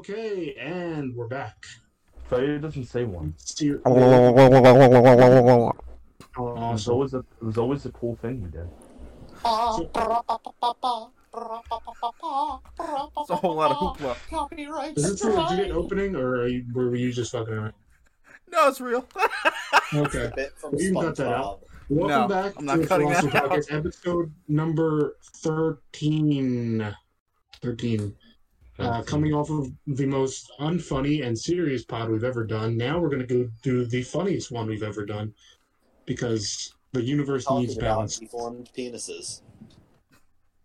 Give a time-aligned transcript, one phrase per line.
[0.00, 1.66] Okay, and we're back.
[2.30, 3.34] Failure doesn't say one.
[3.36, 3.92] Ser- It Oh,
[6.72, 8.66] was so always a, it was always a cool thing you did.
[9.44, 9.44] It's
[13.28, 14.96] a whole lot of hoopla.
[14.96, 17.74] is this a legit opening, or are you, were you just fucking around?
[18.50, 19.06] No, it's real.
[19.92, 20.30] Okay.
[20.34, 21.60] Bit from You can cut that out.
[21.60, 21.90] SpongeBob.
[21.90, 23.50] Welcome No, back I'm not to the cutting that Philasophy out.
[23.50, 26.96] Podcast, episode number 13.
[27.60, 28.16] 13.
[28.80, 32.76] Uh, coming off of the most unfunny and serious pod we've ever done.
[32.76, 35.34] Now we're going to go do the funniest one we've ever done
[36.06, 38.18] because the universe needs Talking about balance.
[38.18, 39.42] deformed penises.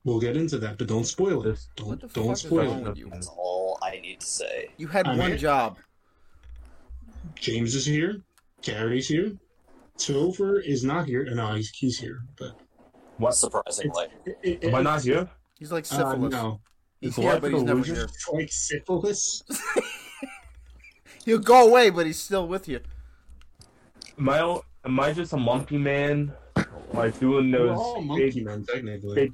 [0.06, 1.60] We'll get into that, but don't spoil it.
[1.76, 2.98] Don't, don't spoil it.
[3.12, 4.70] That's all I need to say.
[4.78, 5.38] You had I'm one here.
[5.38, 5.78] job.
[7.36, 8.22] James is here.
[8.62, 9.34] Gary's here.
[9.98, 11.26] Topher is not here.
[11.34, 12.20] No, he's, he's here.
[12.38, 12.56] But
[13.18, 13.34] What?
[13.36, 14.08] Surprisingly.
[14.26, 15.28] it, it, Am I not here?
[15.58, 16.32] He's like Uh, syphilis.
[16.32, 16.60] no.
[17.06, 18.08] He's Is here, but he's never here.
[18.34, 19.44] Like syphilis.
[21.26, 22.80] He'll go away, but he's still with you.
[24.18, 26.34] Am I, am I just a monkey man?
[26.94, 29.16] Like doing We're those all monkey big, men, technically.
[29.16, 29.34] big-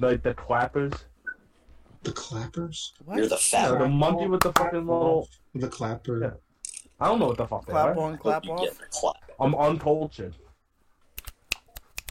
[0.00, 0.92] like the clappers?
[2.02, 2.92] The clappers?
[3.04, 3.18] What?
[3.18, 5.28] You're the fat Yeah, the monkey with the fucking little.
[5.54, 6.20] The clapper.
[6.20, 6.30] Yeah.
[6.98, 8.00] I don't know what the fuck they clap are.
[8.00, 8.68] on, clap off.
[8.90, 9.14] clap.
[9.38, 10.34] I'm uncultured.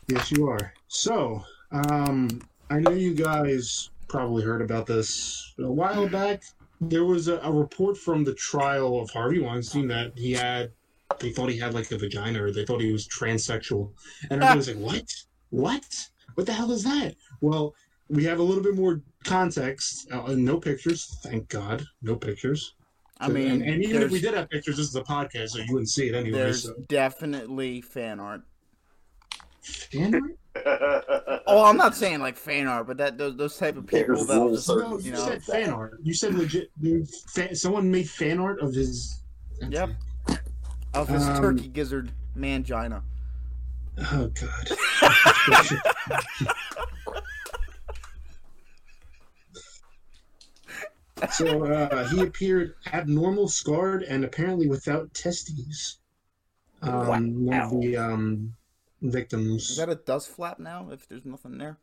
[0.07, 0.73] Yes, you are.
[0.87, 2.29] So, um,
[2.69, 6.43] I know you guys probably heard about this a while back.
[6.81, 10.71] There was a, a report from the trial of Harvey Weinstein that he had,
[11.19, 13.91] they thought he had like a vagina or they thought he was transsexual.
[14.29, 15.13] And everybody was like, what?
[15.49, 16.09] What?
[16.35, 17.15] What the hell is that?
[17.41, 17.75] Well,
[18.07, 20.09] we have a little bit more context.
[20.11, 21.83] Uh, no pictures, thank God.
[22.01, 22.75] No pictures.
[23.19, 25.59] I mean, and, and even if we did have pictures, this is a podcast, so
[25.59, 26.37] you wouldn't see it anyway.
[26.37, 26.73] there's So.
[26.87, 28.43] definitely fan art.
[29.61, 30.35] Fan art?
[31.47, 34.35] Oh, I'm not saying like fan art, but that those, those type of people that
[34.35, 35.99] rules just, No, you you know, said fan art.
[36.03, 36.69] You said legit.
[36.81, 39.23] dude, Fan, someone made fan art of his.
[39.67, 39.89] Yep.
[40.93, 43.01] of his Um, turkey gizzard mangina.
[44.11, 44.77] Oh God.
[51.31, 55.97] so uh, he appeared abnormal, scarred, and apparently without testes.
[56.81, 58.53] Um, One of the um,
[59.01, 59.77] Is victims.
[59.77, 60.89] that a dust flap now?
[60.91, 61.77] If there's nothing there.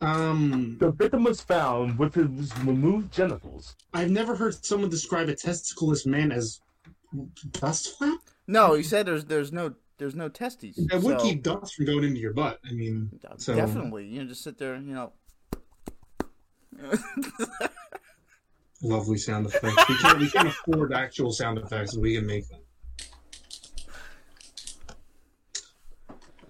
[0.00, 3.74] Um, The victim was found with his removed genitals.
[3.92, 6.60] I've never heard someone describe a testicleless man as
[7.52, 8.20] dust flap.
[8.46, 10.76] No, he said there's there's no there's no testes.
[10.90, 12.60] That would so- keep dust from going into your butt.
[12.68, 15.12] I mean, so Definitely, you know, just sit there, you know.
[18.82, 19.88] lovely sound effects.
[19.88, 22.60] We can't we can't afford actual sound effects, so we can make them.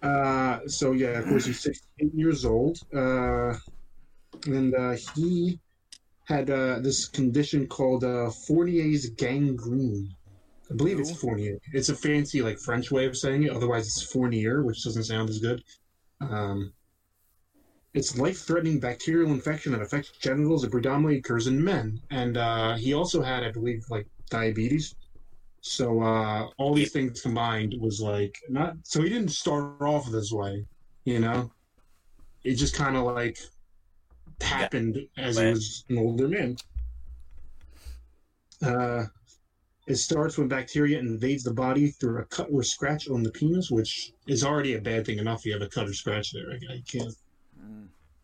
[0.03, 3.55] Uh, so yeah, of course he's 68 years old, uh,
[4.47, 5.59] and uh, he
[6.25, 10.15] had uh, this condition called uh, Fournier's gangrene.
[10.71, 11.13] I believe it's.
[11.13, 11.59] Fournier.
[11.73, 13.51] It's a fancy like French way of saying it.
[13.51, 15.65] Otherwise, it's Fournier, which doesn't sound as good.
[16.21, 16.75] Um,
[17.95, 20.63] it's life-threatening bacterial infection that affects genitals.
[20.65, 24.95] It predominantly occurs in men, and uh, he also had, I believe, like diabetes.
[25.61, 28.77] So uh, all these things combined was like not.
[28.85, 30.65] So he didn't start off this way,
[31.05, 31.51] you know.
[32.45, 33.39] It just kind of like
[34.41, 36.57] happened as he was an older man.
[38.63, 39.05] Uh,
[39.87, 43.71] it starts when bacteria invades the body through a cut or scratch on the penis,
[43.71, 45.47] which is already a bad thing enough.
[45.47, 46.51] You have a cut or scratch there.
[46.51, 47.15] I, I can't.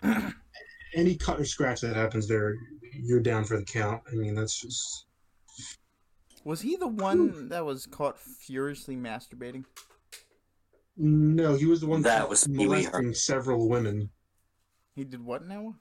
[0.04, 0.34] Mm.
[0.94, 2.54] Any cut or scratch that happens there,
[2.92, 4.02] you're down for the count.
[4.10, 5.06] I mean, that's just.
[6.44, 9.64] Was he the one that was caught furiously masturbating?
[10.96, 14.10] No, he was the one That was Pee Wee molesting several women.
[14.94, 15.74] He did what now?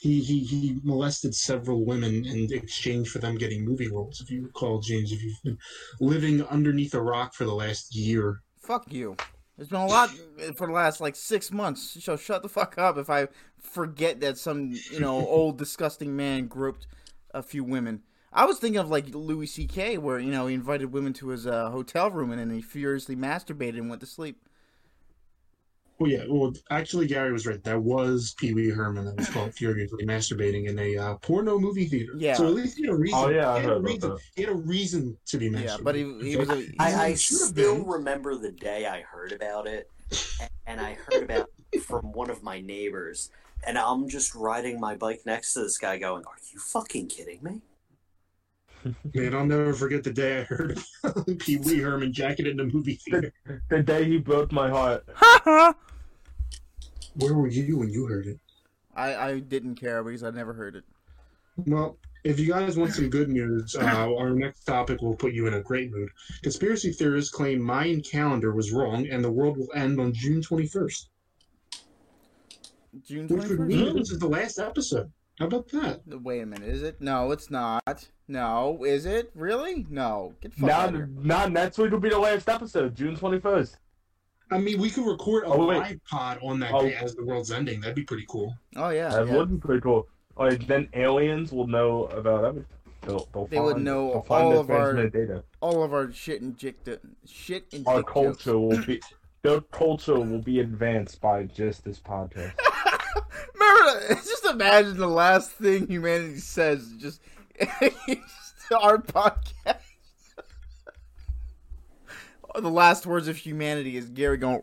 [0.00, 4.20] He, he he molested several women in exchange for them getting movie roles.
[4.20, 5.58] If you recall, James, if you've been
[6.00, 9.16] living underneath a rock for the last year, Fuck you.
[9.56, 10.10] There's been a lot
[10.56, 12.02] for the last like six months.
[12.02, 13.28] So shut the fuck up if I
[13.60, 16.86] forget that some you know old disgusting man groped
[17.32, 18.02] a few women.
[18.34, 19.98] I was thinking of like Louis C.K.
[19.98, 23.14] where you know he invited women to his uh, hotel room and then he furiously
[23.14, 24.38] masturbated and went to sleep.
[26.00, 26.24] Well, yeah.
[26.28, 27.62] Well, actually, Gary was right.
[27.62, 29.04] That was Pee Wee Herman.
[29.04, 32.12] That was called furiously masturbating in a uh, porno movie theater.
[32.16, 32.34] Yeah.
[32.34, 33.18] So at least he had a reason.
[33.22, 34.16] Oh, yeah, I he had, a reason.
[34.34, 35.64] he had a reason to be masturbating.
[35.64, 37.86] Yeah, but he, he was a, I, I Should have still been.
[37.86, 39.88] remember the day I heard about it,
[40.66, 43.30] and I heard about it from one of my neighbors.
[43.64, 47.38] And I'm just riding my bike next to this guy, going, "Are you fucking kidding
[47.40, 47.62] me?"
[49.14, 50.78] Man, I'll never forget the day I heard
[51.38, 53.32] Pee Wee Herman jacking in the movie theater.
[53.68, 55.06] The day he broke my heart.
[57.16, 58.38] Where were you when you heard it?
[58.96, 60.84] I I didn't care because I never heard it.
[61.56, 65.46] Well, if you guys want some good news, uh, our next topic will put you
[65.46, 66.08] in a great mood.
[66.42, 71.06] Conspiracy theorists claim Mayan calendar was wrong and the world will end on June 21st.
[73.06, 73.66] June Which would 21st?
[73.66, 75.10] mean this is the last episode.
[75.38, 76.02] How about that?
[76.06, 77.00] Wait a minute, is it?
[77.00, 78.08] No, it's not.
[78.28, 79.30] No, is it?
[79.34, 79.84] Really?
[79.90, 80.34] No.
[80.40, 81.08] Get the fuck Now, out of here.
[81.12, 83.76] now next week will be the last episode, June twenty first.
[84.50, 85.78] I mean, we could record a Oh, wait.
[85.78, 86.82] live pod on that Oh.
[86.82, 87.80] day as the world's ending.
[87.80, 88.54] That'd be pretty cool.
[88.76, 89.08] Oh yeah.
[89.08, 89.36] That yeah.
[89.36, 90.06] would be pretty cool.
[90.36, 92.68] Like then aliens will know about everything.
[93.02, 95.44] They'll, they'll They would know all of our- transmitted data.
[95.60, 98.12] All of our shit injected shit inject Our jokes.
[98.12, 99.00] culture will be
[99.42, 102.52] their culture will be advanced by just this podcast.
[103.54, 106.92] Remember, just imagine the last thing humanity says.
[106.98, 107.20] Just,
[107.58, 108.20] just
[108.72, 109.76] our podcast.
[112.54, 114.62] the last words of humanity is Gary going.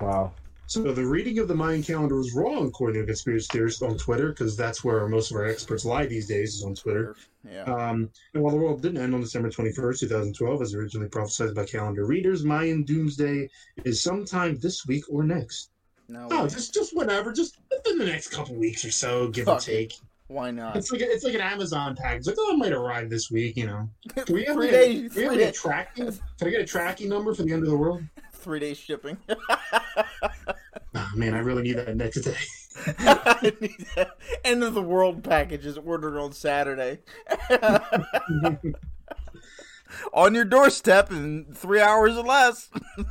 [0.00, 0.32] Wow.
[0.68, 4.28] So the reading of the Mayan calendar was wrong, according to conspiracy theorists on Twitter,
[4.28, 7.16] because that's where most of our experts lie these days, is on Twitter.
[7.50, 7.62] yeah.
[7.62, 11.64] Um, and while the world didn't end on December 21st, 2012, as originally prophesied by
[11.64, 13.48] calendar readers, Mayan doomsday
[13.84, 15.70] is sometime this week or next.
[16.06, 16.28] No.
[16.30, 16.50] Oh, way.
[16.50, 19.72] just just whenever, just within the next couple weeks or so, give or Fuck it.
[19.72, 19.94] take.
[20.26, 20.76] Why not?
[20.76, 22.26] It's like it's like an Amazon package.
[22.26, 23.56] Like, oh, it might arrive this week.
[23.56, 25.14] You know, can we have Three like, days.
[25.14, 26.04] can we have a tracking?
[26.06, 28.02] Can I get a tracking number for the end of the world?
[28.34, 29.16] Three days shipping.
[30.94, 32.36] Oh, man, I really need that next day.
[32.98, 34.16] I need that.
[34.44, 37.00] End of the world package is ordered on Saturday.
[40.12, 42.70] on your doorstep in three hours or less.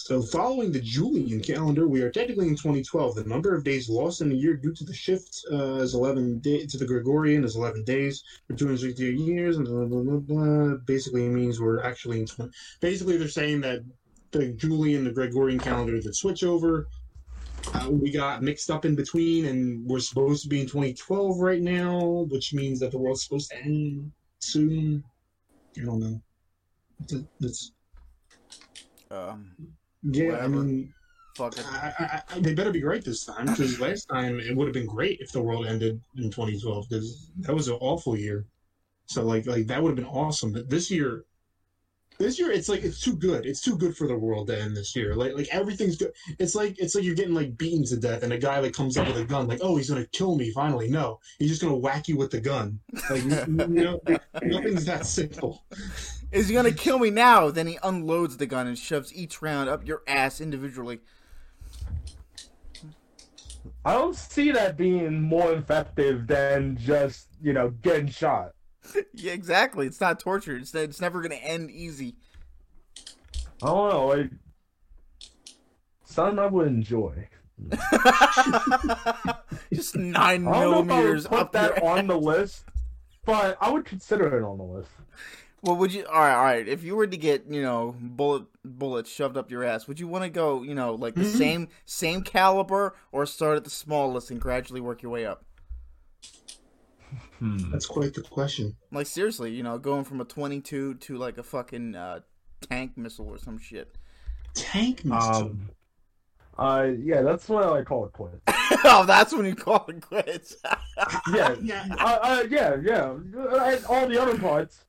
[0.00, 3.16] So, following the Julian calendar, we are technically in 2012.
[3.16, 6.38] The number of days lost in a year due to the shift uh, is 11
[6.38, 10.76] day- to the Gregorian is 11 days for 268 years, and blah, blah, blah, blah.
[10.86, 12.48] basically means we're actually in 20.
[12.80, 13.80] Basically, they're saying that
[14.30, 16.88] the Julian, the Gregorian calendar, the switch over,
[17.74, 21.60] uh, we got mixed up in between, and we're supposed to be in 2012 right
[21.60, 25.04] now, which means that the world's supposed to end soon.
[25.76, 26.20] I don't know.
[27.40, 27.72] It's,
[29.10, 29.52] Um,
[30.02, 30.92] yeah, I mean.
[31.36, 31.64] fuck it.
[31.66, 34.74] I, I, I, they better be right this time because last time it would have
[34.74, 38.46] been great if the world ended in 2012 because that was an awful year.
[39.06, 40.52] So like like that would have been awesome.
[40.52, 41.24] But this year,
[42.18, 43.46] this year it's like it's too good.
[43.46, 45.14] It's too good for the world to end this year.
[45.14, 46.12] Like like everything's good.
[46.38, 48.96] It's like it's like you're getting like beaten to death, and a guy like comes
[48.96, 50.88] up with a gun, like oh he's gonna kill me finally.
[50.88, 52.80] No, he's just gonna whack you with the gun.
[53.10, 54.00] Like you know,
[54.42, 55.64] nothing's that simple.
[56.30, 57.50] Is he gonna kill me now?
[57.50, 61.00] Then he unloads the gun and shoves each round up your ass individually.
[63.84, 68.52] I don't see that being more effective than just, you know, getting shot.
[69.14, 69.86] Yeah, exactly.
[69.86, 70.56] It's not torture.
[70.56, 72.16] It's it's never gonna end easy.
[73.62, 74.30] I don't know, like
[76.04, 77.28] something I would enjoy.
[79.72, 82.64] Just nine I don't know if I millimeters put up that on the list,
[83.24, 84.90] but I would consider it on the list.
[85.60, 86.06] Well, would you?
[86.06, 86.68] All right, all right.
[86.68, 90.06] If you were to get, you know, bullet bullets shoved up your ass, would you
[90.06, 91.36] want to go, you know, like the Mhm.
[91.36, 95.44] same same caliber, or start at the smallest and gradually work your way up?
[97.38, 97.70] Hmm.
[97.70, 98.76] That's quite the question.
[98.90, 102.20] Like seriously, you know, going from a twenty-two to like a fucking uh,
[102.68, 103.96] tank missile or some shit.
[104.54, 105.34] Tank missile.
[105.36, 105.70] Um,
[106.58, 108.40] uh, yeah, that's what I call it quits.
[108.84, 110.56] oh, that's when you call it quits.
[111.32, 113.12] Yeah, yeah, uh, uh, yeah, yeah.
[113.12, 114.84] And all the other parts.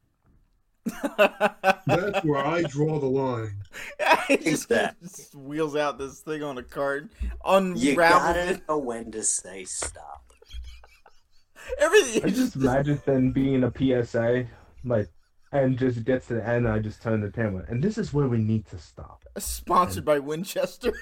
[1.86, 3.56] that's where I draw the line.
[4.28, 5.08] He just, Exactly.
[5.08, 8.62] just wheels out this thing on a cart, You unravels gotta it.
[8.68, 10.29] know when to say stop.
[11.78, 12.26] Everything.
[12.26, 14.46] I just imagine then being a PSA,
[14.84, 15.10] like,
[15.52, 18.14] and just gets to the end, and I just turn the camera, and this is
[18.14, 19.24] where we need to stop.
[19.38, 20.94] Sponsored by Winchester.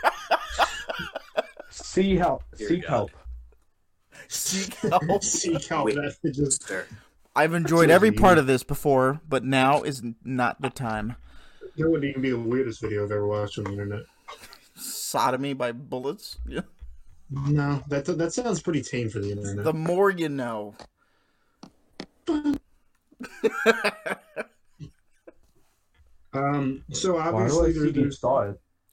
[1.69, 2.89] See help, Dear seek God.
[2.89, 3.11] help.
[4.27, 5.23] Seek help.
[5.23, 5.85] Seek help.
[5.85, 5.95] Wait.
[5.95, 6.71] That's just
[7.35, 11.15] I've enjoyed every part of this before, but now is not the time.
[11.77, 14.03] that wouldn't even be the weirdest video I've ever watched on the internet.
[14.75, 16.37] Sodomy by bullets.
[16.47, 16.61] Yeah.
[17.29, 19.65] No, that that sounds pretty tame for the internet.
[19.65, 20.75] The more you know.
[26.33, 28.19] Um, so Why do I obviously there, there's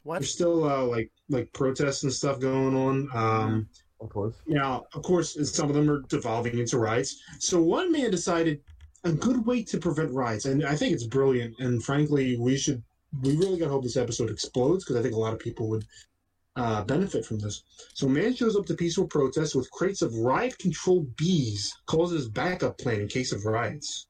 [0.07, 3.09] there's still uh, like like protests and stuff going on.
[3.15, 3.69] Um,
[4.01, 4.35] Of course.
[4.47, 7.21] now, of course, some of them are devolving into riots.
[7.39, 8.61] So one man decided
[9.05, 11.55] a good way to prevent riots, and I think it's brilliant.
[11.59, 12.83] And frankly, we should
[13.23, 15.69] we really got to hope this episode explodes because I think a lot of people
[15.69, 15.85] would
[16.57, 17.63] uh, benefit from this.
[17.95, 22.79] So, man shows up to peaceful protests with crates of riot control bees, causes backup
[22.79, 24.07] plan in case of riots.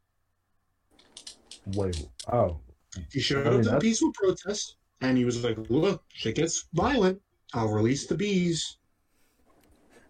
[1.75, 2.07] Wait.
[2.33, 2.59] Oh.
[3.11, 6.37] He showed I mean, up to that's- peaceful protest, and he was like, "Look, shit
[6.37, 7.21] gets violent.
[7.55, 8.77] I'll release the bees."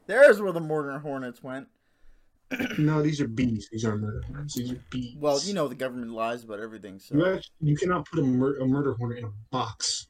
[0.06, 1.68] There's where the murder hornets went.
[2.78, 3.68] No, these are bees.
[3.72, 4.54] These aren't murder hornets.
[4.54, 5.16] These are bees.
[5.18, 8.22] Well, you know the government lies about everything, so You, actually, you cannot put a,
[8.22, 10.08] mur- a murder hornet in a box.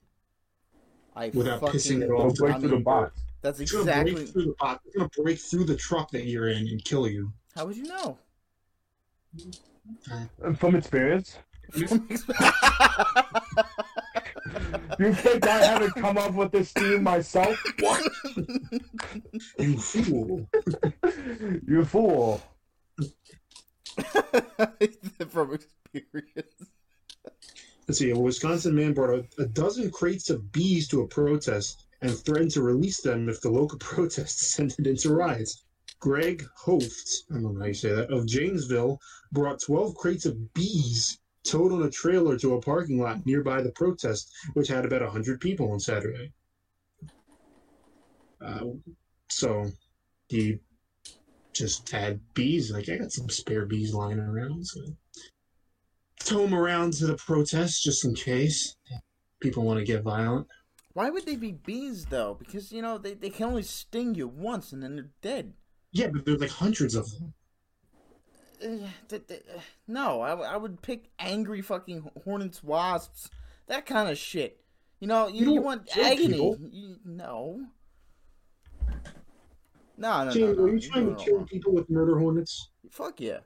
[1.16, 1.78] I without fucking.
[1.80, 2.34] pissing it Don't off.
[2.36, 3.20] break I through the mean, box.
[3.42, 4.14] That's It's gonna exactly.
[4.14, 4.84] break through the box.
[4.86, 7.32] It's gonna break through the truck that you're in and kill you.
[7.54, 8.18] How would you know?
[10.10, 11.36] Uh, and From experience,
[11.76, 11.86] you
[15.12, 17.60] think I haven't come up with this theme myself?
[17.80, 18.02] What?
[19.58, 20.48] You fool!
[21.66, 22.40] You fool.
[25.28, 26.70] From experience.
[27.86, 28.10] Let's see.
[28.10, 32.50] A Wisconsin man brought a, a dozen crates of bees to a protest and threatened
[32.52, 35.64] to release them if the local protests ended into riots.
[36.00, 39.00] Greg Hoft, I don't know how you say that, of Janesville,
[39.32, 43.72] brought 12 crates of bees towed on a trailer to a parking lot nearby the
[43.72, 46.32] protest, which had about 100 people on Saturday.
[48.40, 48.64] Uh,
[49.28, 49.70] so
[50.28, 50.58] he
[51.52, 52.70] just had bees.
[52.70, 54.66] Like, I got some spare bees lying around.
[54.66, 54.80] So
[56.24, 58.76] tow them around to the protest just in case
[59.40, 60.46] people want to get violent.
[60.94, 62.34] Why would they be bees though?
[62.38, 65.54] Because you know they, they can only sting you once and then they're dead.
[65.92, 67.34] Yeah, but there's like hundreds of them.
[68.62, 69.44] Uh, th- th-
[69.88, 73.28] no, I, w- I would pick angry fucking hornets, wasps,
[73.66, 74.60] that kind of shit.
[75.00, 76.56] You know, you, You you, want agony.
[76.70, 77.66] You, no.
[79.96, 80.62] No, no, no, no.
[80.64, 81.46] are you trying to kill wrong.
[81.46, 82.70] people with murder hornets?
[82.90, 83.38] Fuck yeah.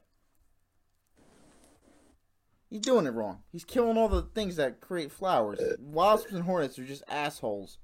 [2.70, 3.38] He's doing it wrong.
[3.50, 5.58] He's killing all the things that create flowers.
[5.78, 7.78] Wasps and hornets are just assholes.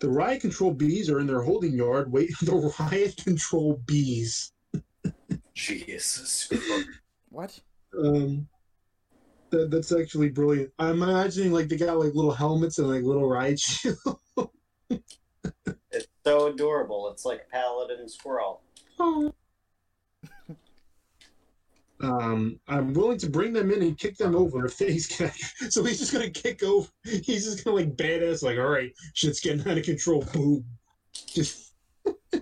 [0.00, 2.10] The riot control bees are in their holding yard.
[2.10, 4.52] Wait, the riot control bees.
[5.54, 6.52] Jesus.
[7.28, 7.58] What?
[7.96, 8.48] Um,
[9.50, 10.72] that, that's actually brilliant.
[10.78, 13.98] I'm imagining like they got like little helmets and like little riot shields.
[15.90, 17.08] It's so adorable.
[17.12, 18.62] It's like paladin squirrel.
[22.04, 25.32] Um, I'm willing to bring them in and kick them over if he's gonna.
[25.70, 26.88] So he's just gonna kick over.
[27.04, 30.22] He's just gonna like badass, like, all right, shit's getting out of control.
[30.32, 30.64] Boom.
[31.14, 31.72] Just.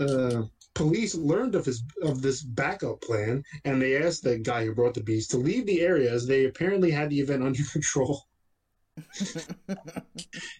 [0.00, 0.42] uh,
[0.74, 4.94] police learned of his of this backup plan, and they asked the guy who brought
[4.94, 8.22] the bees to leave the area as they apparently had the event under control.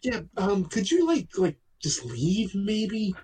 [0.02, 0.20] Yeah.
[0.37, 0.66] Um.
[0.66, 3.14] Could you like like just leave maybe?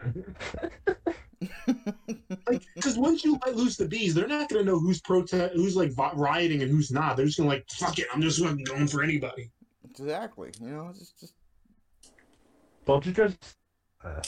[2.47, 5.77] Like because once you let loose the bees, they're not gonna know who's protest, who's
[5.77, 7.17] like rioting and who's not.
[7.17, 8.07] They're just gonna like fuck it.
[8.13, 9.51] I'm just gonna going for anybody.
[9.85, 10.51] Exactly.
[10.61, 11.35] You know, it's just, just
[12.87, 13.57] Don't you just.
[14.05, 14.23] Uh,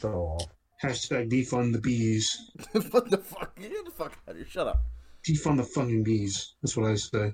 [0.00, 0.46] so off.
[0.82, 2.50] Hashtag defund the bees.
[2.90, 3.58] what the fuck?
[3.58, 4.46] Get the fuck out of here.
[4.46, 4.82] Shut up.
[5.26, 6.54] Defund the fucking bees.
[6.62, 7.32] That's what I say.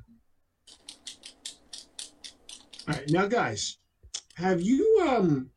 [2.88, 3.78] All right, now guys,
[4.36, 5.50] have you um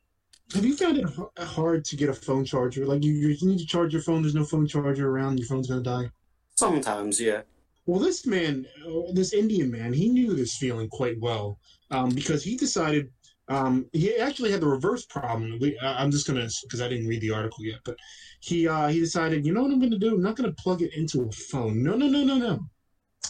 [0.53, 1.05] have you found it
[1.39, 2.85] hard to get a phone charger?
[2.85, 4.21] Like you, you need to charge your phone.
[4.21, 5.39] There's no phone charger around.
[5.39, 6.09] Your phone's gonna die.
[6.55, 7.41] Sometimes, yeah.
[7.85, 11.59] Well, this man, uh, this Indian man, he knew this feeling quite well
[11.91, 13.09] um, because he decided
[13.47, 15.57] um, he actually had the reverse problem.
[15.59, 17.95] We, I'm just gonna because I didn't read the article yet, but
[18.39, 20.15] he uh, he decided, you know what I'm gonna do?
[20.15, 21.83] I'm not gonna plug it into a phone.
[21.83, 22.59] No, no, no, no, no.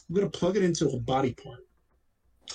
[0.10, 1.60] I'm gonna plug it into a body part.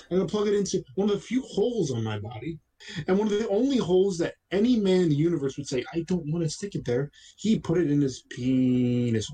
[0.09, 2.59] I'm gonna plug it into one of the few holes on my body,
[3.07, 6.01] and one of the only holes that any man in the universe would say, I
[6.01, 7.11] don't want to stick it there.
[7.37, 9.31] He put it in his penis.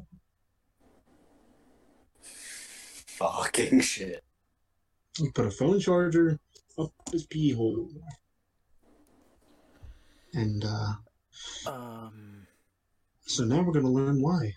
[2.21, 4.23] Fucking shit.
[5.17, 6.39] He put a phone charger
[6.77, 7.89] up his pee hole.
[10.33, 12.45] And uh, Um.
[13.25, 14.53] so now we're gonna learn why.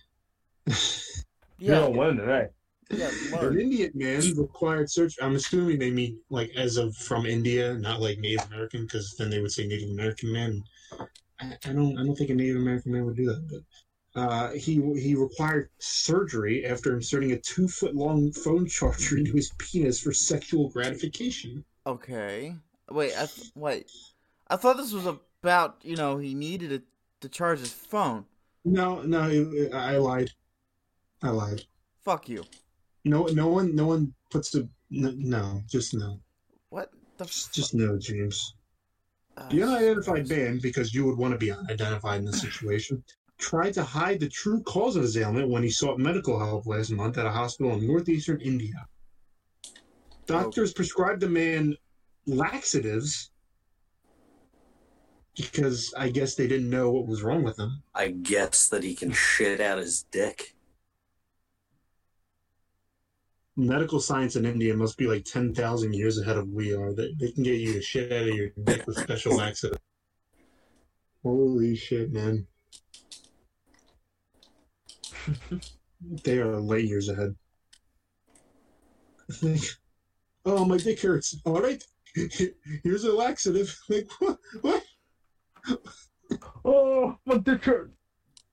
[0.66, 0.74] You
[1.58, 1.74] Yeah.
[1.80, 2.48] don't win today.
[2.90, 3.10] Yeah.
[3.40, 5.14] An Indian man required search.
[5.22, 9.30] I'm assuming they mean like as of from India, not like Native American, because then
[9.30, 10.62] they would say Native American man.
[11.40, 11.96] I, I don't.
[11.98, 13.48] I don't think a Native American man would do that.
[14.14, 19.32] But uh, he he required surgery after inserting a two foot long phone charger into
[19.32, 21.64] his penis for sexual gratification.
[21.86, 22.56] Okay.
[22.90, 23.12] Wait.
[23.16, 23.90] I th- wait.
[24.48, 26.82] I thought this was about you know he needed it
[27.20, 28.24] to charge his phone.
[28.64, 30.30] No, no, I I lied.
[31.22, 31.62] I lied.
[32.02, 32.44] Fuck you.
[33.04, 36.20] No, no one, no one puts the no, no just no,
[36.70, 37.24] What the?
[37.24, 38.54] just, just no, James.
[39.36, 43.02] fu- The uh, unidentified man, because you would want to be unidentified in this situation,
[43.38, 46.90] tried to hide the true cause of his ailment when he sought medical help last
[46.90, 48.86] month at a hospital in northeastern India.
[50.26, 51.74] Doctors prescribed the man
[52.26, 53.30] laxatives
[55.36, 57.82] because I guess they didn't know what was wrong with him.
[57.94, 60.54] I guess that he can shit out his dick.
[63.60, 66.92] Medical science in India must be like ten thousand years ahead of we are.
[66.92, 69.78] They, they can get you the shit out of your dick with special laxative.
[71.22, 72.46] Holy shit, man!
[76.24, 77.36] they are light years ahead.
[80.46, 81.38] Oh, my dick hurts.
[81.44, 81.84] All right,
[82.82, 83.78] here's a laxative.
[83.90, 84.38] Like what?
[84.62, 84.82] What?
[86.64, 87.64] Oh, my dick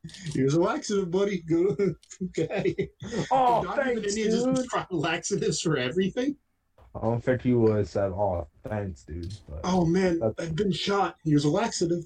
[0.04, 0.12] hurt.
[0.34, 1.42] Here's a laxative, buddy.
[1.42, 1.76] Go
[2.40, 2.90] okay.
[3.32, 4.56] Oh, Not even thanks, any of dude.
[4.56, 6.36] just try laxatives for everything.
[6.96, 10.56] I don't think he would have said, "Oh, thanks, dude." But Oh man, That's- I've
[10.56, 11.18] been shot.
[11.24, 12.06] Here's a laxative.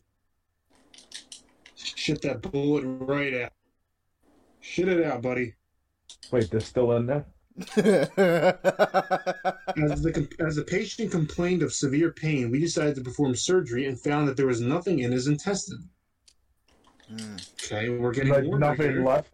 [1.76, 3.54] Shit that bullet right out.
[4.60, 5.54] Shit it out, buddy.
[6.32, 7.26] wait, they're still in there.
[7.78, 8.10] As
[10.02, 14.28] the as the patient complained of severe pain, we decided to perform surgery and found
[14.28, 15.88] that there was nothing in his intestine.
[17.12, 17.50] Mm.
[17.66, 19.04] Okay, we're getting Like warmer nothing here.
[19.06, 19.32] left.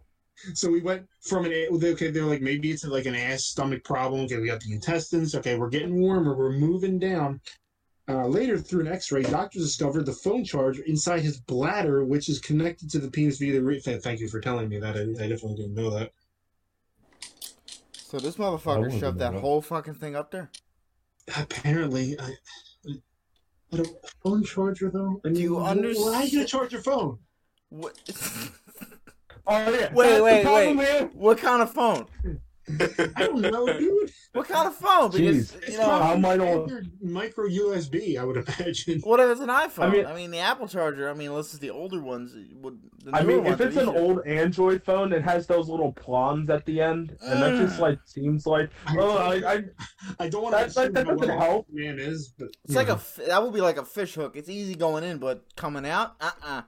[0.54, 2.12] So we went from an okay.
[2.12, 4.22] They're like maybe it's like an ass stomach problem.
[4.22, 5.34] Okay, we got the intestines.
[5.36, 6.36] Okay, we're getting warmer.
[6.36, 7.42] We're moving down.
[8.10, 12.40] Uh, later, through an X-ray, doctors discovered the phone charger inside his bladder, which is
[12.40, 13.62] connected to the penis via the.
[13.64, 14.96] Re- thank you for telling me that.
[14.96, 16.12] I, I definitely didn't know that.
[17.92, 19.42] so this motherfucker shoved that that.
[19.42, 20.50] whole fucking thing up there.
[21.36, 22.34] Apparently, I.
[23.70, 23.90] But a
[24.24, 25.20] phone charger though.
[25.26, 27.20] I mean, you wh- Why are you gonna charge your phone?
[27.70, 27.96] What?
[29.50, 29.94] Oh yeah.
[29.94, 30.88] Wait, wait, problem wait.
[30.90, 31.10] here.
[31.14, 32.06] what kind of phone?
[33.16, 34.12] I don't know, dude.
[34.34, 35.10] What kind of phone?
[35.12, 35.56] Because Jeez.
[35.56, 36.70] It's you know, How probably might all-
[37.02, 39.00] micro USB, I would imagine.
[39.06, 39.84] what if it's an iPhone?
[39.84, 41.10] I mean, I mean- the Apple charger.
[41.10, 42.36] I mean, unless it's the older ones.
[42.62, 44.02] Would, the I newer mean, if ones are it's an easier.
[44.02, 47.84] old Android phone, it has those little plums at the end, and that just Mm.
[47.84, 48.70] like seems like.
[48.98, 49.64] Oh, I, I,
[50.20, 51.68] I don't want to That- that- assume that how doesn't well help.
[51.72, 54.36] man is, but It's like a that would be like a fish hook.
[54.36, 56.62] It's easy going in, but coming out, uh, uh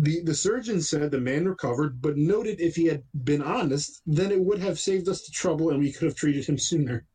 [0.00, 4.30] The the surgeon said the man recovered, but noted if he had been honest, then
[4.32, 7.06] it would have saved us the trouble and we could have treated him sooner.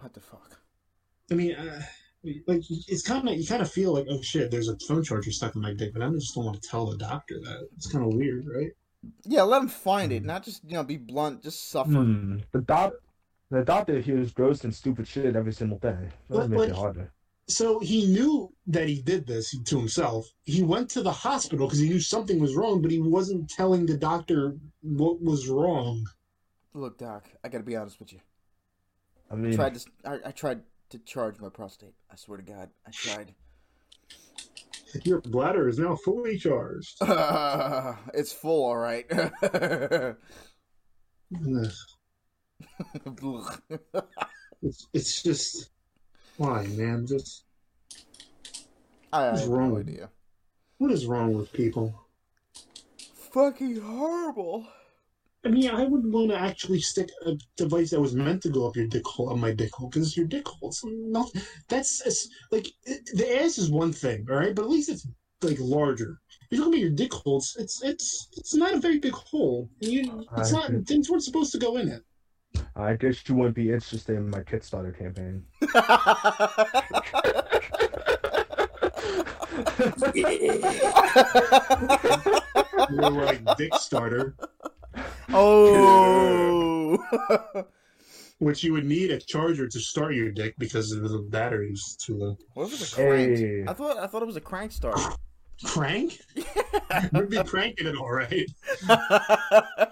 [0.00, 0.58] What the fuck?
[1.30, 1.82] I mean, uh,
[2.46, 5.30] like it's kind of you kind of feel like oh shit, there's a phone charger
[5.32, 7.68] stuck in my dick, but I just don't want to tell the doctor that.
[7.76, 8.70] It's kind of weird, right?
[9.24, 10.16] Yeah, let him find Hmm.
[10.16, 11.90] it, not just you know be blunt, just suffer.
[11.90, 12.92] hmm, the doc,
[13.50, 16.08] the doctor hears gross and stupid shit every single day.
[16.28, 17.12] That makes like- it harder.
[17.48, 20.26] So he knew that he did this to himself.
[20.44, 23.84] He went to the hospital because he knew something was wrong, but he wasn't telling
[23.84, 26.06] the doctor what was wrong.
[26.74, 28.20] Look, doc, I gotta be honest with you.
[29.30, 31.94] I I mean, tried to, I, I tried to charge my prostate.
[32.10, 33.34] I swear to God, I tried.
[35.04, 36.96] Your bladder is now fully charged.
[37.00, 39.06] it's full, all right.
[44.64, 45.70] It's, it's just
[46.36, 47.06] why, man?
[47.06, 47.44] Just
[49.12, 50.10] I What's have wrong no with idea.
[50.78, 51.94] what is wrong with people?
[53.32, 54.66] Fucking horrible.
[55.44, 58.66] I mean, I would want to actually stick a device that was meant to go
[58.68, 60.68] up your dick hole, on my dick hole, because it's your dick hole.
[60.68, 61.30] It's not.
[61.68, 65.06] That's it's, like it, the ass is one thing, all right, but at least it's
[65.42, 66.20] like larger.
[66.50, 69.14] If you look at your dick holes, it's it's it's, it's not a very big
[69.14, 69.68] hole.
[69.80, 70.68] You, it's I not.
[70.70, 70.84] agree.
[70.84, 72.02] Things weren't supposed to go in it.
[72.74, 75.44] I guess you wouldn't be interested in my Kickstarter campaign.
[82.90, 84.34] More like dick starter,
[85.30, 86.96] oh.
[88.38, 92.16] which you would need a charger to start your dick because the battery is too
[92.16, 92.38] low.
[92.54, 93.38] what if it's a crank?
[93.38, 93.64] Hey.
[93.68, 94.98] I thought I thought it was a crank start.
[95.64, 96.18] Crank?
[97.12, 98.50] You'd be cranking it all right.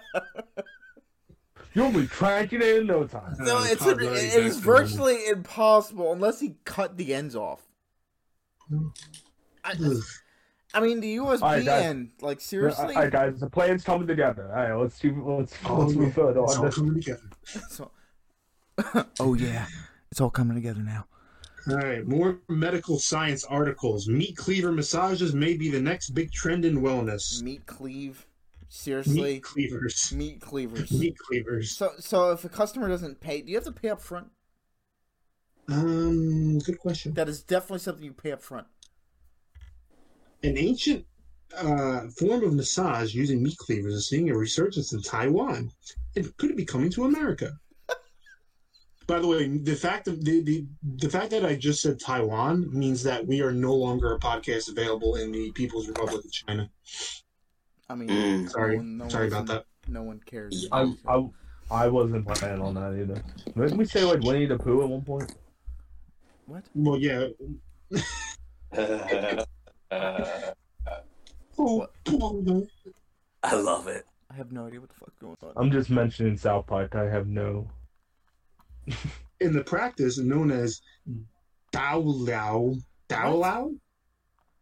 [1.74, 3.37] You'll be cranking it in no time.
[3.38, 7.37] No, Uh, it's Todd's it already is back virtually impossible unless he cut the ends
[7.37, 7.62] off.
[9.64, 9.74] I,
[10.74, 11.85] I mean, the USB Alright, guys.
[11.85, 12.94] end, like seriously.
[12.94, 14.48] All right, guys, the plan's coming together.
[14.48, 16.00] All right, let's do, let's, Oh, let's yeah.
[16.00, 17.22] move further It's on all coming together.
[17.68, 17.90] So-
[19.20, 19.66] oh yeah,
[20.11, 21.06] it's all coming together now.
[21.68, 24.09] All right, more medical science articles.
[24.09, 27.42] Meat cleaver massages may be the next big trend in wellness.
[27.42, 28.26] Meat cleave,
[28.70, 30.12] seriously, Meat cleavers.
[30.14, 30.90] meat cleavers.
[30.92, 31.76] Meat cleavers.
[31.76, 34.28] So, so if a customer doesn't pay, do you have to pay up front?
[35.68, 37.12] Um, good question.
[37.14, 38.66] That is definitely something you pay up front.
[40.42, 41.04] An ancient
[41.56, 45.70] uh, form of massage using meat cleavers is seeing a resurgence in Taiwan.
[46.16, 47.52] And could it be coming to America?
[49.06, 50.66] By the way, the fact of the, the
[50.98, 54.70] the fact that I just said Taiwan means that we are no longer a podcast
[54.70, 56.70] available in the People's Republic of China.
[57.90, 58.50] I mean, Mm.
[58.50, 59.64] Sorry, no one, no sorry about that.
[59.88, 60.68] No one cares.
[60.70, 61.29] I, I,
[61.72, 63.20] I wasn't planning on that either.
[63.46, 65.35] Didn't we say like Winnie the Pooh at one point?
[66.46, 66.64] What?
[66.74, 67.26] Well, yeah.
[71.62, 71.90] Oh, What?
[72.09, 72.66] oh,
[73.42, 74.07] I love it.
[74.31, 75.53] I have no idea what the fuck going on.
[75.57, 76.94] I'm just mentioning South Park.
[76.94, 77.68] I have no.
[79.40, 80.81] In the practice known as
[81.72, 82.76] Dao Lao.
[83.09, 83.72] Dao Lao?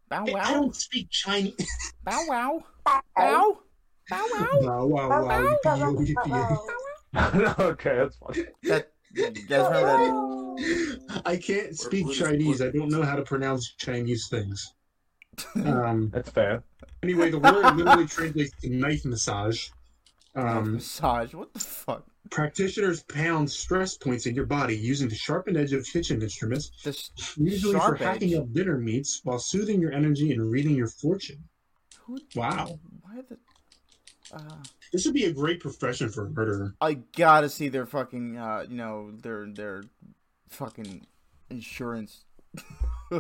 [0.08, 1.54] Bow I don't speak Chinese.
[2.04, 2.64] Bow wow.
[3.16, 3.58] Bow.
[4.10, 4.48] Bow wow.
[4.60, 5.56] Wow, wow, wow.
[5.64, 6.58] yippee, yippee,
[7.14, 7.58] yippee.
[7.60, 8.46] okay, that's fine.
[8.64, 11.22] That, you guys remember that?
[11.26, 12.62] I can't speak Chinese.
[12.62, 14.74] I don't know how to pronounce Chinese things.
[15.54, 16.64] Um, That's fair.
[17.02, 19.68] anyway, the word literally translates to knife massage.
[20.38, 21.34] Um, Massage.
[21.34, 22.04] What the fuck?
[22.30, 27.10] practitioners pound stress points in your body using the sharpened edge of kitchen instruments, This
[27.38, 31.42] usually for Sharp hacking up dinner meats while soothing your energy and reading your fortune.
[32.00, 32.18] who?
[32.34, 32.78] Wow.
[33.00, 33.38] Why the?
[34.30, 36.74] Uh, This would be a great profession for a murderer.
[36.82, 38.36] I gotta see their fucking.
[38.36, 39.84] Uh, you know their their
[40.50, 41.06] fucking
[41.50, 42.24] insurance.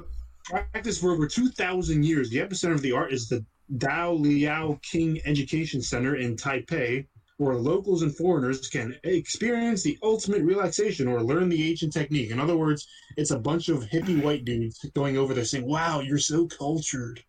[0.44, 3.44] Practiced for over 2,000 years, the epicenter of the art is the
[3.76, 10.42] Dao Liao King Education Center in Taipei, where locals and foreigners can experience the ultimate
[10.42, 12.30] relaxation or learn the ancient technique.
[12.30, 16.00] In other words, it's a bunch of hippie white dudes going over there saying, Wow,
[16.00, 17.22] you're so cultured.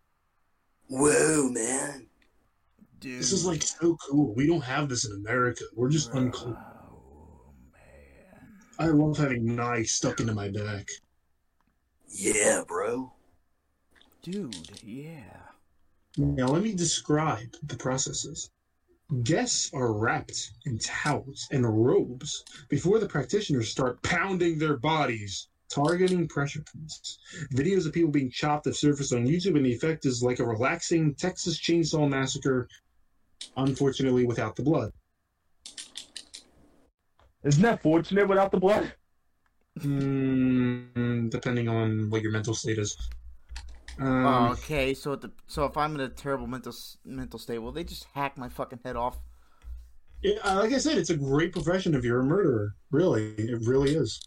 [0.88, 2.06] Whoa, man.
[2.98, 3.20] Dude.
[3.20, 4.34] This is like so cool.
[4.34, 5.64] We don't have this in America.
[5.74, 6.56] We're just uncultured.
[6.56, 8.58] Oh man.
[8.78, 10.88] I love having knives stuck into my back.
[12.08, 13.12] Yeah, bro.
[14.22, 15.49] Dude, yeah.
[16.16, 18.50] Now, let me describe the processes.
[19.22, 26.28] Guests are wrapped in towels and robes before the practitioners start pounding their bodies, targeting
[26.28, 27.18] pressure points.
[27.54, 30.44] Videos of people being chopped have surfaced on YouTube, and the effect is like a
[30.44, 32.68] relaxing Texas Chainsaw Massacre,
[33.56, 34.92] unfortunately, without the blood.
[37.44, 38.92] Isn't that fortunate without the blood?
[39.78, 42.96] Mm, depending on what your mental state is.
[44.00, 46.72] Um, Oh, okay, so the so if I'm in a terrible mental
[47.04, 49.18] mental state, will they just hack my fucking head off?
[50.22, 52.74] yeah, uh, like I said, it's a great profession if you're a murderer.
[52.90, 54.20] Really, it really is.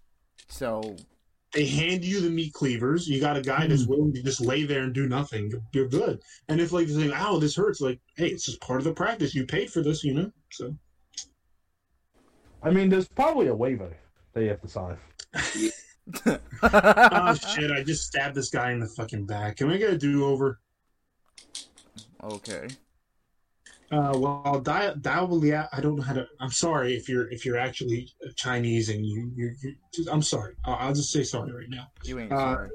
[0.48, 0.96] So
[1.54, 3.08] they hand you the meat cleavers.
[3.08, 5.50] You got a guy that's willing to just lay there and do nothing.
[5.50, 6.20] You're- You're good.
[6.50, 8.94] And if like they say, "Ow, this hurts," like, hey, it's just part of the
[8.94, 9.34] practice.
[9.36, 10.32] You paid for this, you know.
[10.52, 10.76] So
[12.62, 13.96] I mean, there's probably a waiver
[14.34, 14.98] that you have to sign.
[16.63, 17.72] oh shit!
[17.72, 19.58] I just stabbed this guy in the fucking back.
[19.58, 20.60] Can we get a do over?
[22.24, 22.68] okay.
[23.92, 26.28] Uh, well, Dao Liao, I don't know how to.
[26.39, 29.54] I'm sorry if you're if you're actually Chinese and you you.
[29.62, 30.56] you just, I'm sorry.
[30.66, 31.88] I'll, I'll just say sorry right now.
[32.04, 32.70] You ain't Uh, sorry.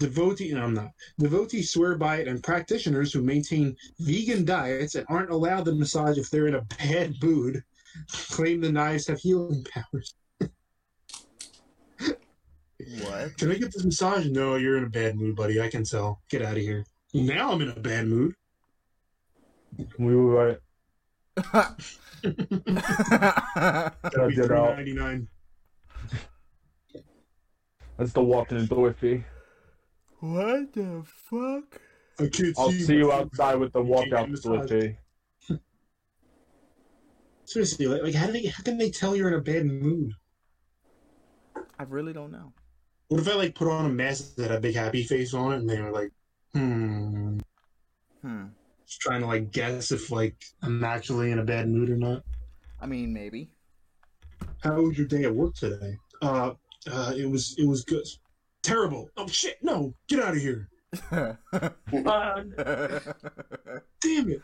[0.00, 0.90] Devotee, no, I'm not.
[1.18, 6.18] Devotees swear by it, and practitioners who maintain vegan diets and aren't allowed the massage
[6.18, 7.62] if they're in a bad mood
[8.30, 10.14] claim the knives have healing powers.
[13.02, 13.36] What?
[13.36, 14.26] Can I get this massage?
[14.26, 15.60] No, you're in a bad mood, buddy.
[15.60, 16.22] I can tell.
[16.30, 16.84] Get out of here.
[17.12, 18.34] Now I'm in a bad mood.
[19.98, 20.60] We were
[21.42, 21.76] That'd
[22.22, 22.34] be
[24.34, 24.78] Get out.
[27.96, 29.24] That's the walking the door fee.
[30.20, 31.80] what the fuck?
[32.20, 34.44] I can't I'll see see you outside with the walk out Massage.
[34.44, 34.96] door fee.
[37.44, 38.46] Seriously, like, like how do they?
[38.46, 40.12] How can they tell you're in a bad mood?
[41.78, 42.52] I really don't know.
[43.08, 45.52] What if I like put on a mask that had a big happy face on
[45.52, 46.12] it, and they were like,
[46.52, 47.38] hmm,
[48.22, 48.46] Hmm.
[48.86, 52.22] just trying to like guess if like I'm actually in a bad mood or not.
[52.80, 53.50] I mean, maybe.
[54.62, 55.96] How was your day at work today?
[56.20, 56.52] Uh,
[56.90, 58.04] uh, it was it was good.
[58.62, 59.08] Terrible.
[59.16, 59.56] Oh shit!
[59.62, 60.68] No, get out of here.
[61.10, 61.38] Damn
[64.30, 64.42] it!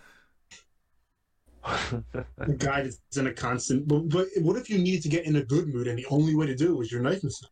[1.65, 3.89] The guy that's in a constant.
[3.89, 6.35] But, but what if you need to get in a good mood, and the only
[6.35, 7.49] way to do it was your knife massage?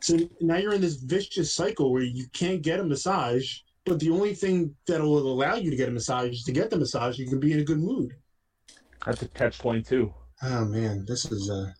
[0.00, 4.10] So now you're in this vicious cycle where you can't get a massage, but the
[4.10, 7.18] only thing that will allow you to get a massage is to get the massage.
[7.18, 8.12] You can be in a good mood.
[9.04, 10.12] That's a catch twenty two.
[10.42, 11.74] Oh man, this is a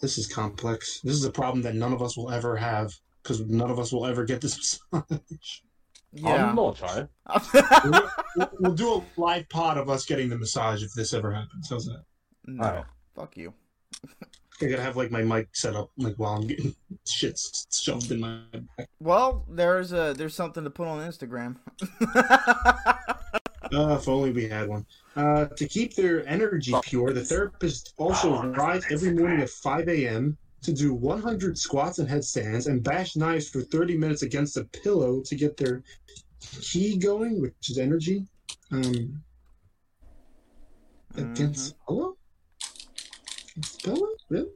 [0.00, 1.00] this is complex.
[1.02, 3.92] This is a problem that none of us will ever have because none of us
[3.92, 5.18] will ever get this massage.
[6.12, 6.50] yeah.
[6.50, 7.08] I'm gonna try it.
[7.84, 11.32] we'll, we'll- we'll do a live pod of us getting the massage if this ever
[11.32, 11.68] happens.
[11.68, 12.02] How's that?
[12.46, 12.64] no.
[12.64, 12.84] Alright.
[13.16, 13.52] Fuck you.
[14.60, 16.74] I gotta have like my mic set up like while I'm getting
[17.06, 18.40] shit shoved in my
[18.76, 18.88] back.
[19.00, 21.56] Well, there's a there's something to put on Instagram.
[22.00, 24.84] Uh, if only we had one.
[25.14, 30.36] Uh, to keep their energy pure, the therapist also rise every morning at 5 a.m.
[30.62, 35.20] to do 100 squats and headstands and bash knives for 30 minutes against a pillow
[35.24, 35.82] to get their
[36.40, 38.26] key going, which is energy.
[38.70, 39.22] Um,
[41.16, 42.17] against pillow?
[43.78, 44.08] Against pillow?
[44.28, 44.50] Really?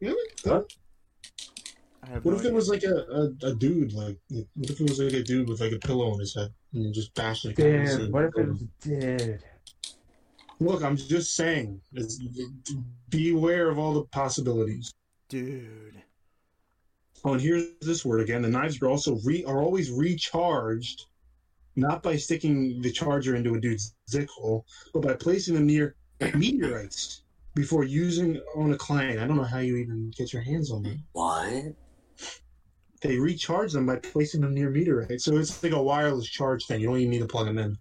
[0.00, 0.30] Really?
[0.44, 0.72] What?
[2.22, 4.98] What no if it was like a, a, a dude, like what if it was
[4.98, 7.56] like a dude with like a pillow on his head and you just bash it?
[7.56, 9.44] Damn, what if it was dead?
[10.58, 11.80] Look, I'm just saying.
[11.92, 12.20] It's,
[13.08, 14.92] be aware of all the possibilities.
[15.28, 16.02] dude?
[17.24, 18.42] Oh, and here's this word again.
[18.42, 21.06] The knives are also re are always recharged,
[21.76, 25.94] not by sticking the charger into a dude's dick hole, but by placing them near
[26.34, 27.21] meteorites
[27.54, 29.20] before using on a client.
[29.20, 31.04] I don't know how you even get your hands on them.
[31.12, 31.74] What?
[33.02, 36.80] They recharge them by placing them near meteorites, so it's like a wireless charge thing.
[36.80, 37.76] You don't even need to plug them in.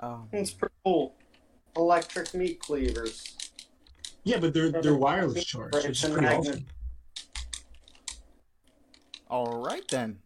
[0.00, 0.26] Oh.
[0.32, 1.14] It's pretty cool.
[1.76, 3.34] Electric meat cleavers.
[4.24, 6.48] Yeah, but they're they're wireless charged, which is pretty Magnet.
[6.48, 6.66] awesome.
[9.30, 10.18] all right then.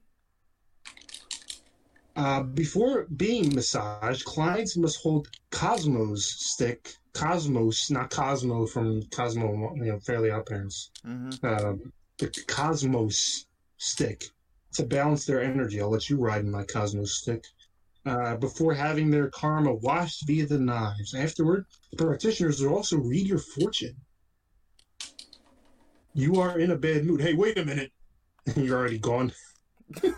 [2.16, 6.94] Uh, before being massaged, clients must hold Cosmos stick.
[7.18, 10.90] Cosmos, not Cosmo from Cosmo, you know, Fairly Odd Parents.
[11.04, 13.46] hmm Um, the Cosmos
[13.78, 14.24] stick
[14.74, 15.80] to balance their energy.
[15.80, 17.44] I'll let you ride in my Cosmos stick.
[18.04, 21.12] Uh, before having their karma washed via the knives.
[21.14, 23.96] Afterward, the practitioners will also read your fortune.
[26.14, 27.20] You are in a bad mood.
[27.20, 27.90] Hey, wait a minute.
[28.56, 29.32] You're already gone.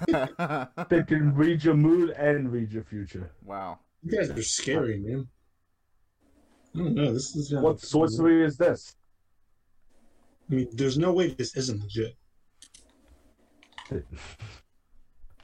[0.89, 3.33] They can read your mood and read your future.
[3.43, 3.79] wow.
[4.03, 5.27] You guys are scary, man.
[6.75, 7.13] I don't know.
[7.13, 8.95] This is uh, What sorcery is this?
[10.51, 12.17] I mean, there's no way this isn't legit.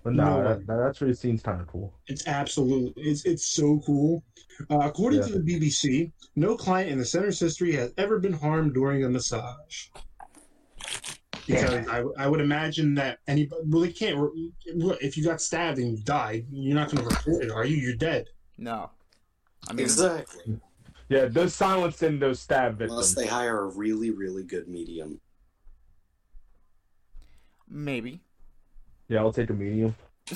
[0.02, 0.44] But no, No.
[0.50, 1.94] that, that actually seems kind of cool.
[2.08, 4.22] It's absolutely it's it's so cool.
[4.68, 5.28] Uh, according Yeah.
[5.28, 9.08] to the BBC, no client in the center's history has ever been harmed during a
[9.08, 9.86] massage.
[11.46, 14.18] Because I, I would imagine that anybody well they can't
[15.00, 17.76] if you got stabbed and you died you're not going to report it are you
[17.78, 18.26] you're dead
[18.58, 18.90] No.
[19.68, 20.60] I mean, Exactly.
[21.14, 22.90] Yeah, those silencing those stab victims.
[22.90, 25.20] Unless they hire a really, really good medium.
[27.68, 28.20] maybe.
[29.06, 29.94] Yeah, I'll take a medium.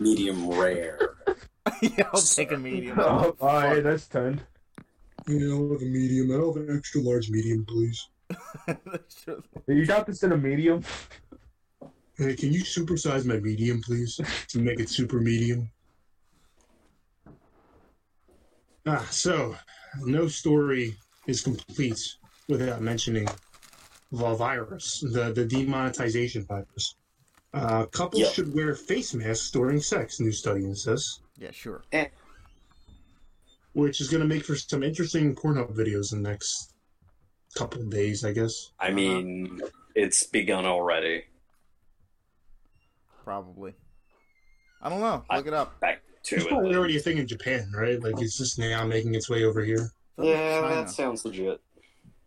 [0.00, 0.98] Medium rare.
[1.80, 2.98] yeah, I'll take a medium.
[3.00, 4.42] Oh, all right, that's ten.
[5.26, 8.08] Yeah, I'll have a medium I'll have an extra large medium please
[9.66, 10.82] You got this in a medium?
[12.18, 15.70] hey can you supersize my medium please to make it super medium
[18.86, 19.56] ah so
[20.02, 22.00] no story is complete
[22.48, 23.26] without mentioning
[24.12, 26.96] the virus the the demonetization virus
[27.54, 28.32] uh, couples Yep.
[28.32, 31.82] should wear face masks during sex new study insists yeah, sure.
[33.72, 36.74] which is going to make for some interesting Pornhub videos in the next
[37.56, 38.70] couple of days, I guess.
[38.78, 39.60] I mean,
[39.96, 41.24] it's begun already.
[43.24, 43.74] Probably.
[44.80, 45.24] I don't know.
[45.28, 45.80] I- Look it up.
[45.80, 46.48] Back to It's it.
[46.48, 48.02] probably already a thing in Japan, right?
[48.02, 49.90] Like it's just now making its way over here.
[50.18, 50.74] Yeah, China.
[50.74, 51.60] that sounds legit.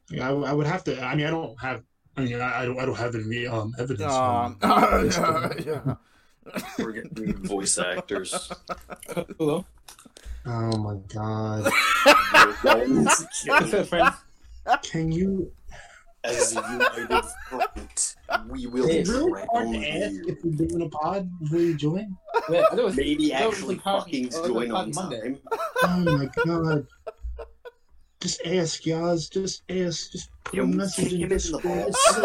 [0.10, 1.01] Yeah, I, I would have to.
[1.03, 1.83] I mean, I don't have.
[2.15, 2.79] I mean, I, I don't.
[2.79, 4.12] I don't have any um, evidence.
[4.13, 5.95] Um, on- yeah.
[6.79, 8.51] We're getting voice actors.
[9.38, 9.65] Hello.
[10.45, 11.69] oh my god!
[12.63, 14.15] What's up, friends?
[14.83, 15.51] Can you?
[16.27, 18.15] As a united front,
[18.49, 20.25] we will Hey, Is it drown you.
[20.27, 22.17] if we're doing a pod will you join?
[22.49, 24.95] Wait, I was, Maybe I thought actually fucking I thought it was join on pod
[25.11, 25.39] Monday.
[25.81, 26.07] time.
[26.07, 26.87] Oh my god!
[28.19, 29.31] Just ask, Yaz.
[29.31, 30.11] Just ask.
[30.11, 31.63] Just put Yeah, a message in in the Discord.
[31.63, 31.95] balls.
[31.95, 32.21] It's so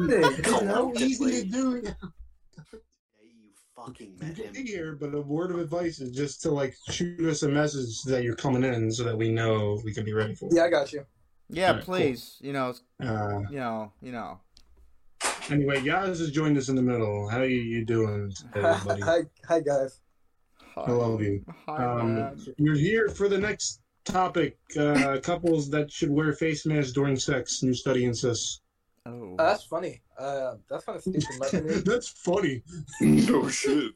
[0.00, 0.14] easy.
[0.16, 1.52] It's Come so on, easy to Diddley.
[1.52, 1.82] do.
[1.84, 1.92] Yeah,
[3.22, 4.52] you fucking You met him.
[4.52, 8.02] be here, but a word of advice is just to like shoot us a message
[8.04, 10.46] that you're coming in, so that we know we can be ready for.
[10.46, 10.52] it.
[10.54, 11.04] Yeah, I got you.
[11.50, 11.94] Yeah, Alright, cool.
[11.96, 12.36] please.
[12.40, 14.40] You know, Uh, you know, you know.
[15.50, 17.28] anyway, Yaz has joined us in the middle.
[17.28, 19.02] How are you doing, today, buddy?
[19.02, 20.00] hi, hi, guys.
[20.76, 21.44] I love you.
[21.66, 26.92] Hi, um, you're here for the next topic: uh, couples that should wear face masks
[26.92, 27.62] during sex.
[27.62, 28.60] New study insists.
[29.06, 29.36] Oh.
[29.38, 30.00] Uh, that's funny.
[30.18, 31.24] Uh, that's kind of stupid.
[31.38, 32.62] but I mean, That's funny.
[33.00, 33.92] No shit.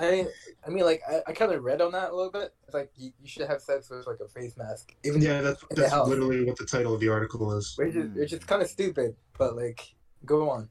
[0.00, 0.28] I mean,
[0.66, 2.54] I mean, like, I, I kind of read on that a little bit.
[2.64, 5.64] It's like you, you should have sex with like a face mask, even Yeah, that's
[5.70, 6.06] that's house.
[6.08, 7.74] literally what the title of the article is.
[7.76, 9.16] which is which is kind of stupid.
[9.36, 10.68] But like, go on.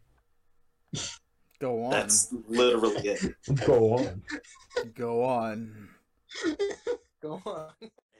[1.60, 1.92] Go on.
[1.92, 3.34] That's literally it.
[3.66, 4.22] Go on.
[4.96, 5.90] Go on.
[7.22, 7.72] Go on.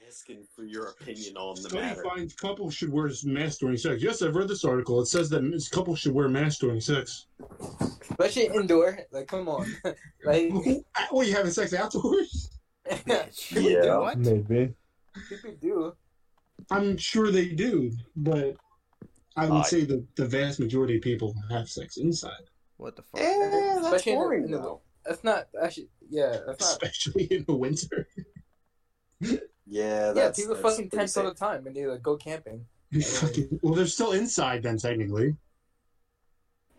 [0.08, 2.04] Asking for your opinion on the Study matter.
[2.04, 4.02] finds couples should wear masks during sex.
[4.02, 5.02] Yes, I've read this article.
[5.02, 7.26] It says that couples should wear masks during sex.
[8.10, 9.00] Especially indoor.
[9.12, 9.66] Like, come on.
[10.26, 10.52] like,
[11.12, 12.52] Oh, you having sex outdoors?
[12.90, 13.50] Bitch.
[13.50, 13.82] people Yeah.
[13.82, 14.00] do.
[14.00, 14.18] What?
[14.20, 14.74] Maybe.
[15.30, 15.94] People do.
[16.72, 18.56] I'm sure they do, but
[19.36, 22.32] I would Uh, say that the vast majority of people have sex inside,
[22.78, 23.20] What the fuck?
[23.22, 24.82] Eh, that's Especially in the- boring in the- though.
[25.06, 25.90] That's not actually.
[26.10, 26.72] Yeah, that's not.
[26.84, 28.08] especially in the winter.
[29.70, 32.66] Yeah, Yeah, people that's fucking pretty tent all the time and they like go camping.
[32.92, 35.36] You fucking- well, they're still inside then, technically.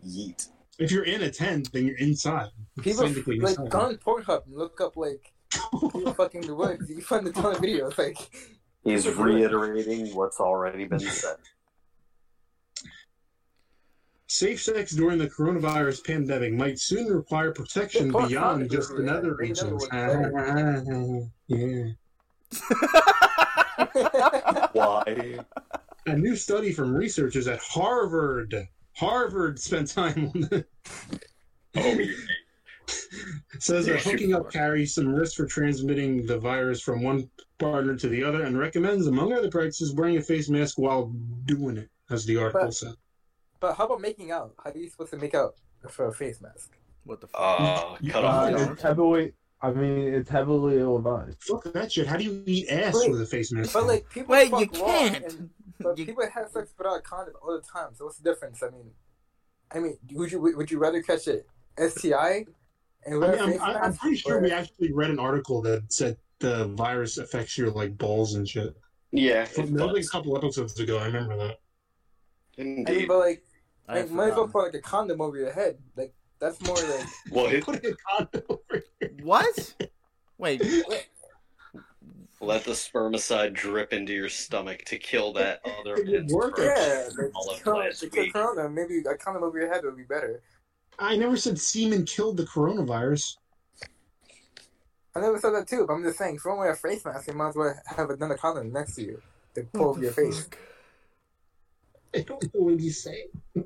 [0.05, 0.47] Yeet.
[0.79, 2.49] If you're in a tent, then you're inside.
[2.81, 3.69] People Technically like inside.
[3.69, 5.33] go on Pornhub and look up like
[5.71, 6.89] people fucking the woods.
[6.89, 8.17] You find the ton of videos like
[8.83, 11.35] He's reiterating what's already been said.
[14.27, 19.35] Safe sex during the coronavirus pandemic might soon require protection Hey, beyond just was another
[19.35, 19.37] there.
[19.37, 19.77] They reason.
[19.91, 21.91] never yeah.
[24.73, 25.39] Why?
[26.05, 28.67] A new study from researchers at Harvard.
[28.95, 30.65] Harvard spent time on the
[31.75, 32.11] Oh, yeah.
[33.59, 38.07] says that hooking up carries some risk for transmitting the virus from one partner to
[38.09, 41.13] the other and recommends, among other practices, wearing a face mask while
[41.45, 42.93] doing it, as the article But- said.
[43.59, 44.53] But how about making out?
[44.63, 45.55] How are you supposed to make out
[45.89, 46.71] for a face mask?
[47.03, 47.41] What the fuck?
[47.41, 48.51] Uh, cut Uh, off.
[48.51, 48.71] Yeah.
[48.71, 49.33] it's heavily.
[49.61, 51.43] I mean, it's heavily ill-advised.
[51.43, 52.07] Fuck that shit.
[52.07, 53.73] How do you eat ass Wait, with a face mask?
[53.73, 55.25] But like people Wait, fuck you can't.
[55.25, 57.93] and- but You- people have sex without a condom all the time.
[57.93, 58.63] So what's the difference?
[58.63, 58.91] I mean,
[59.71, 61.41] I mean, would you would you rather catch a
[61.77, 62.45] STI
[63.05, 63.83] and I wear mean, a I'm, face I'm, mask?
[63.85, 67.69] I'm pretty sure or- we actually read an article that said the virus affects your
[67.71, 68.73] like balls and shit.
[69.11, 70.99] Yeah, From, that was like a couple episodes ago.
[70.99, 71.57] I remember that.
[72.59, 73.43] I mean, but like,
[73.89, 75.77] I like might as well put like a condom over your head.
[75.97, 77.61] Like that's more like What?
[77.63, 78.83] Putting a condom over here.
[79.23, 79.73] What?
[80.37, 80.61] Wait,
[82.41, 86.55] Let the spermicide drip into your stomach to kill that other It would work.
[86.55, 86.67] sperm.
[86.67, 88.33] yeah, like, All of con- last to kill week.
[88.33, 88.69] corona.
[88.69, 90.41] Maybe a condom over your head would be better.
[90.97, 93.35] I never said semen killed the coronavirus.
[95.15, 97.03] I never said that too, but I'm just saying, if you don't wear a face
[97.03, 99.21] mask, you might as well have another condom next to you
[99.55, 100.47] to pull over your face.
[102.15, 103.25] I don't know what you say.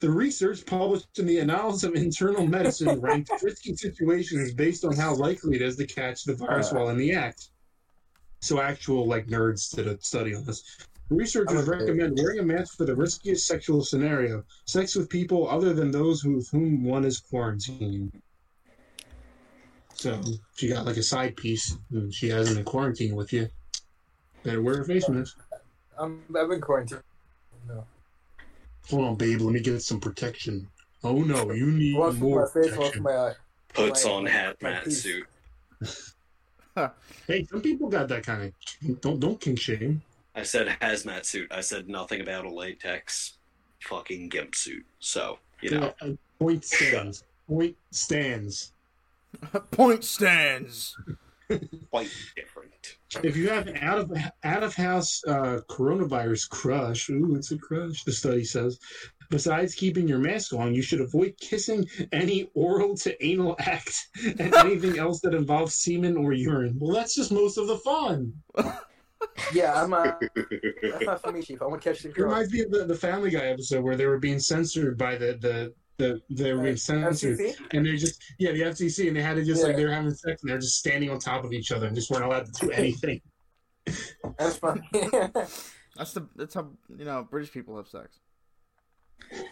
[0.00, 5.14] the research published in the Annals of Internal Medicine ranked risky situations based on how
[5.14, 6.76] likely it is to catch the virus Uh.
[6.76, 7.50] while in the act.
[8.40, 10.62] So, actual like nerds did a study on this.
[11.10, 15.90] Researchers recommend wearing a mask for the riskiest sexual scenario: sex with people other than
[15.90, 18.12] those with whom one is quarantined.
[19.92, 20.18] So,
[20.54, 23.48] if you got like a side piece and she hasn't been quarantined with you,
[24.44, 25.36] better wear a face mask.
[25.98, 27.02] I'm, I've been quarantined.
[27.68, 27.84] No.
[28.90, 29.40] Hold on, babe.
[29.40, 30.66] Let me get some protection.
[31.04, 33.02] Oh no, you need One for more my face, one protection.
[33.04, 33.34] my eye.
[33.72, 35.26] Puts My- on my hazmat suit.
[37.26, 39.00] Hey, some people got that kind of.
[39.02, 40.02] Don't don't king shame.
[40.34, 41.48] I said hazmat suit.
[41.52, 43.34] I said nothing about a latex
[43.82, 44.86] fucking gimp suit.
[44.98, 45.92] So, you know.
[46.00, 47.24] Yeah, uh, point stands.
[47.48, 48.72] Point stands.
[49.72, 50.96] point stands.
[51.90, 52.59] quite different.
[53.22, 54.12] If you have an out of
[54.44, 58.04] out of house uh, coronavirus crush, ooh, it's a crush.
[58.04, 58.78] The study says.
[59.30, 63.94] Besides keeping your mask on, you should avoid kissing any oral to anal act
[64.40, 66.76] and anything else that involves semen or urine.
[66.80, 68.32] Well, that's just most of the fun.
[69.52, 69.92] Yeah, I'm.
[69.92, 70.12] Uh,
[70.82, 71.62] that's not for me, Chief.
[71.62, 72.24] I want to catch the It girl.
[72.30, 75.38] reminds me of the, the Family Guy episode where they were being censored by the
[75.40, 77.56] the the they were being censored, FCC?
[77.72, 80.12] and they're just yeah the FCC, and they had to just like they were having
[80.12, 82.66] sex, and they're just standing on top of each other and just weren't allowed to
[82.66, 83.20] do anything.
[84.38, 84.82] That's funny.
[85.96, 88.20] That's the that's how you know British people have sex.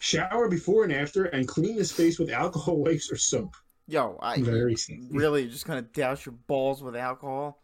[0.00, 3.54] Shower before and after, and clean the space with alcohol wipes or soap.
[3.86, 4.76] Yo, I Very
[5.10, 7.60] really just kind of douse your balls with alcohol.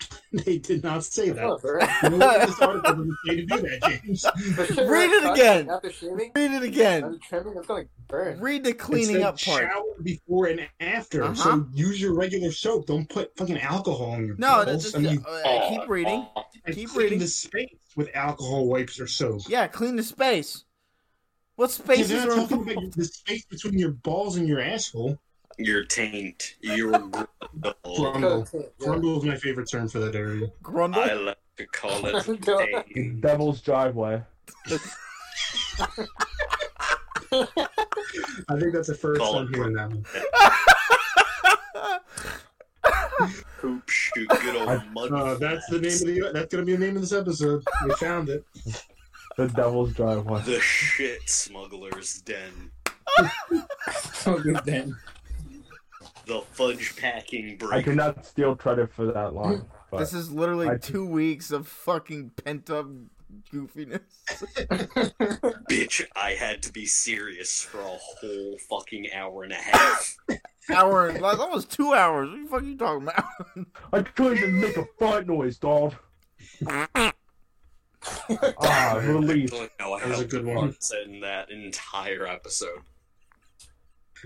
[0.32, 1.42] They did not say that.
[1.42, 1.88] Oh, right.
[2.02, 2.18] You?
[2.18, 4.26] This article doesn't say to do that, James.
[4.86, 5.70] Read it again.
[5.70, 7.18] After shaving, Read it after again.
[7.26, 8.38] trimming, it's gonna burn.
[8.40, 9.62] Read the cleaning said up part.
[9.62, 11.24] Shower before and after.
[11.24, 11.34] Uh-huh.
[11.34, 12.86] So use your regular soap.
[12.86, 14.66] Don't put fucking alcohol in your No, balls.
[14.66, 16.26] that's just, I mean, uh, keep reading.
[16.66, 17.18] and keep clean reading.
[17.20, 19.42] the space with alcohol wipes or soap.
[19.48, 20.64] Yeah, clean the space.
[21.56, 25.18] What Yeah, spaces they're talking about the space between your balls and your asshole.
[25.58, 26.54] Your taint.
[26.60, 27.26] Your grundle.
[28.80, 29.18] Grundle.
[29.18, 30.46] Is my favorite term for that area.
[30.46, 31.26] I grundle?
[31.26, 32.24] like to call it
[32.94, 33.20] taint.
[33.20, 34.22] Devil's driveway.
[37.30, 40.04] I think that's the first Call I'm hearing that one.
[43.60, 44.28] Poop shoot.
[44.28, 45.12] Good old mud.
[45.12, 46.30] Uh, that's the name of the.
[46.32, 47.64] That's gonna be the name of this episode.
[47.84, 48.44] We found it.
[49.36, 50.42] The Devil's driveway.
[50.42, 52.70] The shit smuggler's den.
[54.12, 54.96] So good then.
[56.28, 57.72] The fudge packing break.
[57.72, 57.84] I break.
[57.86, 59.62] cannot steal credit for that line.
[59.90, 62.86] But This is literally I- two weeks of fucking pent up
[63.50, 64.02] goofiness.
[65.70, 70.16] Bitch, I had to be serious for a whole fucking hour and a half.
[70.70, 72.28] Hour and like, almost two hours.
[72.28, 73.24] What the fuck are you talking about?
[73.90, 75.94] I couldn't even make a fart noise, dog.
[76.66, 77.14] Ah,
[79.02, 79.54] relief.
[79.54, 80.76] I don't know That was a good the one.
[81.06, 82.80] in that entire episode.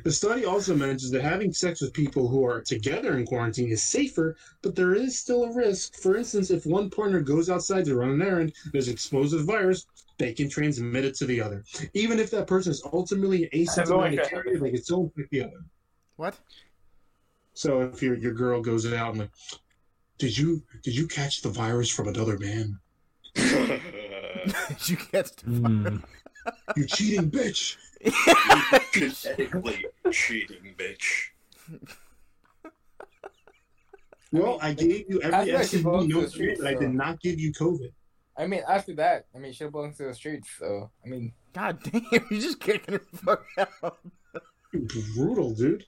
[0.05, 3.83] The study also mentions that having sex with people who are together in quarantine is
[3.83, 5.97] safer, but there is still a risk.
[5.97, 9.39] For instance, if one partner goes outside to run an errand and is exposed to
[9.39, 9.87] the virus,
[10.19, 11.65] they can transmit it to the other.
[11.95, 14.29] Even if that person is ultimately an asymptomatic Okay.
[14.31, 15.65] carrier, they can still infect the other.
[16.17, 16.39] What?
[17.55, 19.31] So if your your girl goes out and like,
[20.19, 22.79] did you did you catch the virus from another man?
[23.35, 25.99] did you get Hmm.
[26.77, 27.77] You cheating bitch!
[28.93, 31.29] Genetically cheating, bitch.
[34.33, 36.67] Well, I gave you I every feel like she belongs STD to no the but
[36.67, 37.93] I did not give you COVID.
[38.37, 40.49] I mean, after that, I mean, she belongs to the streets.
[40.59, 43.99] So I mean, God damn, you're just kicking her the fuck out.
[45.15, 45.85] Brutal, dude.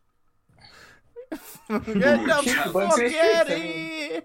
[1.30, 1.82] Get the
[2.46, 4.22] fuck belongs to the streets, out of here.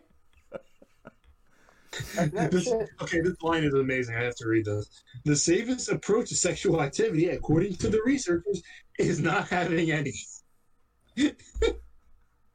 [2.17, 2.67] After that This-
[3.01, 4.15] okay, this line is amazing.
[4.15, 4.89] I have to read this.
[5.25, 8.61] The safest approach to sexual activity, according to the researchers,
[8.97, 10.13] is not having any.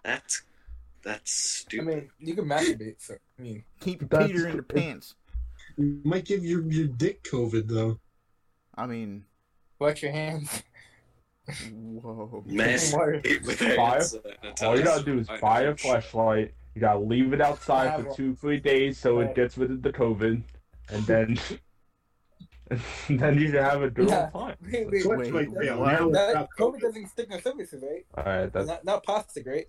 [0.04, 0.42] That's
[1.02, 1.88] that's stupid.
[1.88, 2.94] I mean, you can masturbate.
[2.98, 5.14] So I mean, Keep That's- Peter in the pants.
[5.76, 7.98] You might give your, your dick COVID, though.
[8.76, 9.24] I mean,
[9.80, 10.62] wash your hands.
[11.72, 12.44] whoa.
[12.46, 14.02] Masturbate with Fire.
[14.62, 16.54] All you gotta do is buy a flashlight.
[16.74, 19.30] You gotta leave it outside for two, three days so Right.
[19.30, 20.42] it gets rid of the COVID,
[20.90, 21.38] and then
[22.70, 22.80] and
[23.20, 24.30] then you can have a good Yeah.
[24.30, 24.56] time.
[24.72, 25.80] Wait, wait, Flashlight wait, fail.
[25.80, 25.92] what?
[25.92, 28.04] Now That COVID doesn't stick on surfaces, right?
[28.16, 29.66] All right, that's Not, not plastic, right?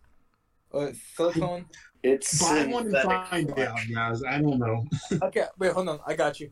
[0.72, 1.66] Or silicone.
[2.04, 4.24] It's Buy one and find out, guys.
[4.24, 4.86] I don't know.
[5.24, 6.00] Okay, wait, hold on.
[6.06, 6.52] I got you.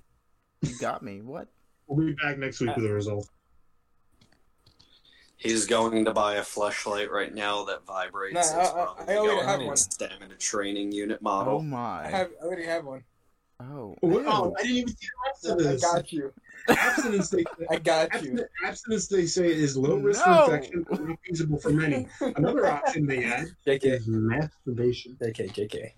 [0.61, 1.21] You got me.
[1.21, 1.47] What?
[1.87, 3.27] We'll be back next week uh, with the result.
[5.43, 8.33] He's going to buy a flashlight right now that vibrates.
[8.33, 9.75] Nah, It's I- I- I already going have in one.
[9.77, 11.59] Stamina training unit Oh model.
[11.59, 12.07] I my.
[12.07, 12.31] have.
[12.41, 13.03] I already have one.
[13.59, 13.95] Oh.
[14.01, 15.83] Well, oh, I didn't even see the I rest of this.
[15.83, 16.33] I got you.
[16.69, 18.17] Abstinence, they, I got you.
[18.17, 20.45] abstinence, abstinence, they say, is low risk No.
[20.47, 22.07] for infection, but not feasible for many.
[22.21, 23.83] Another option they add JK.
[23.83, 25.17] is masturbation.
[25.21, 25.51] JK.
[25.53, 25.91] JK.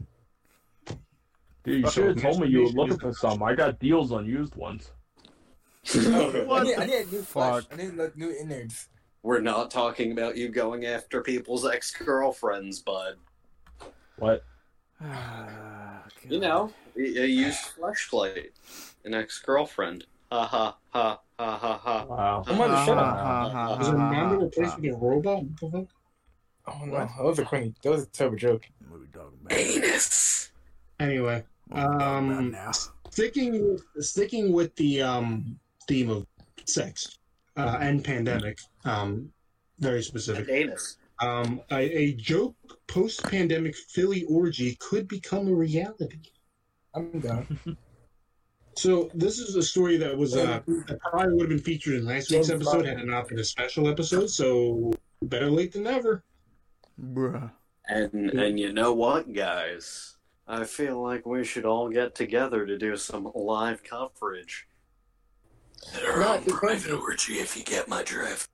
[1.64, 1.84] dude.
[1.84, 3.43] You should have told me you were looking for some.
[3.43, 4.91] I got deals on used ones.
[5.93, 5.98] I
[6.64, 7.64] need, I need a new flesh.
[7.64, 7.66] fuck?
[7.72, 8.89] I need like, new innards.
[9.26, 13.15] We're not talking about you going after people's ex-girlfriends, bud.
[14.17, 14.43] What?
[16.28, 18.53] You know, a a used flashlight,
[19.03, 20.05] an ex-girlfriend.
[20.32, 22.05] Ha ha ha ha ha ha.
[22.05, 22.43] Wow.
[22.47, 23.82] I'm on the shut up.
[23.82, 25.43] Is a man replaced with a robot?
[25.43, 25.88] What the fuck?
[26.67, 27.76] Oh no, that was a corny.
[27.84, 28.65] That was a terrible joke.
[28.88, 29.57] What are we talking about?
[29.57, 30.51] Anus.
[30.99, 32.73] Anyway, What are we talking about Um,
[33.11, 36.26] sticking with, sticking with the um, theme of
[36.65, 37.19] sex
[37.58, 39.32] uh, and pandemic, um,
[39.80, 40.49] very specific.
[40.49, 40.97] Anus.
[41.22, 42.56] Um, a, a joke
[42.88, 46.20] post-pandemic Philly orgy could become a reality.
[46.93, 47.60] I'm done.
[48.78, 52.06] So this is a story that was uh, that probably would have been featured in
[52.06, 54.30] last week's episode had it not been a special episode.
[54.30, 54.91] So
[55.22, 56.24] better late than never.
[57.01, 57.51] Bruh.
[57.88, 60.18] And and you know what, guys?
[60.47, 64.68] I feel like we should all get together to do some live coverage.
[65.93, 66.91] Their No, own it's private crazy.
[66.91, 68.49] orgy, if you get my drift.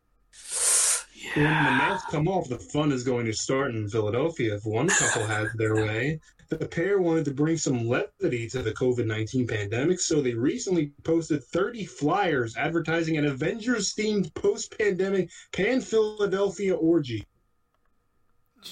[1.35, 1.77] When the Yeah.
[1.77, 4.55] masks come off, the fun is going to start in Philadelphia.
[4.55, 6.19] If one couple had their way,
[6.49, 10.91] the pair wanted to bring some levity to the COVID 19 pandemic, so they recently
[11.03, 17.25] posted 30 flyers advertising an Avengers themed post pandemic Pan Philadelphia orgy.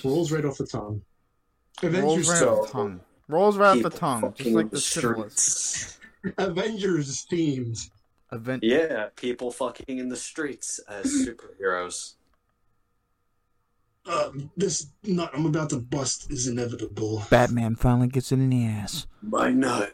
[0.04, 1.02] Rolls right off the tongue.
[1.82, 3.02] Avengers, Rolls right off the tongue.
[3.28, 4.34] Rolls right off the tongue.
[4.36, 5.34] Just like the syphilis.
[5.36, 5.97] streets.
[6.38, 7.80] Avengers themed.
[8.32, 8.64] Event.
[8.64, 12.14] Yeah, people fucking in the streets as superheroes.
[14.06, 17.24] Uh, this nut I'm about to bust is inevitable.
[17.30, 19.08] Batman finally gets it in the ass.
[19.22, 19.94] My nut.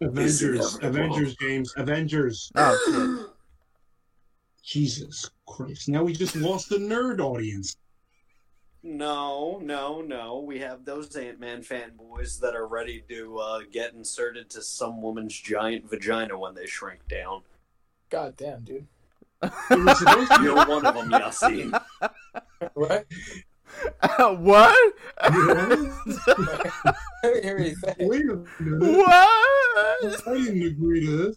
[0.00, 0.78] Avengers.
[0.82, 2.52] Avengers, James, Avengers.
[2.54, 3.30] Oh.
[4.62, 5.88] Jesus Christ!
[5.88, 7.76] Now we just lost the nerd audience.
[8.82, 10.38] No, no, no.
[10.38, 15.02] We have those Ant Man fanboys that are ready to uh, get inserted to some
[15.02, 17.42] woman's giant vagina when they shrink down.
[18.10, 18.86] God damn, dude.
[19.42, 21.80] It was supposed to You're one of them, Yassine.
[22.74, 23.06] What?
[24.40, 24.92] what?
[25.18, 25.90] I
[27.22, 28.06] didn't hear what he.
[28.06, 28.98] Wait a minute.
[28.98, 30.26] what?
[30.26, 31.36] I didn't agree to this.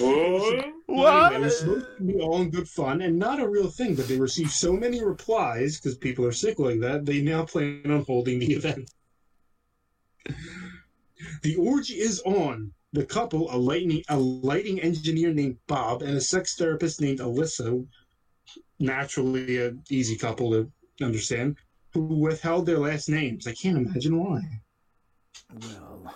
[0.00, 1.32] Oh, anyway, What?
[1.32, 4.08] it was supposed to be all in good fun and not a real thing, but
[4.08, 7.06] they received so many replies because people are sick like that.
[7.06, 8.90] They now plan on holding the event.
[11.42, 12.72] The orgy is on.
[12.92, 17.86] The couple, a lighting a lighting engineer named Bob and a sex therapist named Alyssa,
[18.78, 20.70] naturally an easy couple to
[21.04, 21.56] understand,
[21.92, 23.46] who withheld their last names.
[23.46, 24.40] I can't imagine why.
[25.60, 26.14] Well,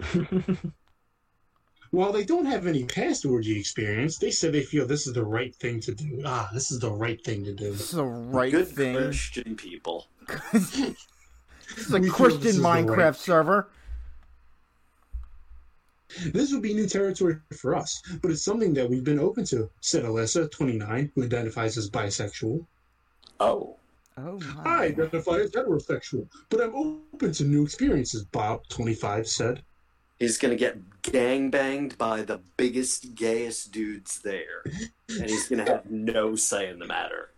[1.90, 5.24] While they don't have any past orgy experience, they said they feel this is the
[5.24, 6.22] right thing to do.
[6.24, 7.72] Ah, this is the right thing to do.
[7.72, 8.94] This is the right Good thing.
[8.96, 10.06] Christian people.
[10.52, 13.68] this is a We Christian is Minecraft right- server.
[16.26, 19.68] This would be new territory for us, but it's something that we've been open to,
[19.80, 22.64] said Alyssa, 29, who identifies as bisexual.
[23.40, 23.76] Oh.
[24.16, 29.62] Oh I identify as heterosexual, but I'm open to new experiences, Bob, 25, said.
[30.18, 34.62] He's gonna get gang banged by the biggest, gayest dudes there.
[35.08, 37.30] And he's gonna have no say in the matter.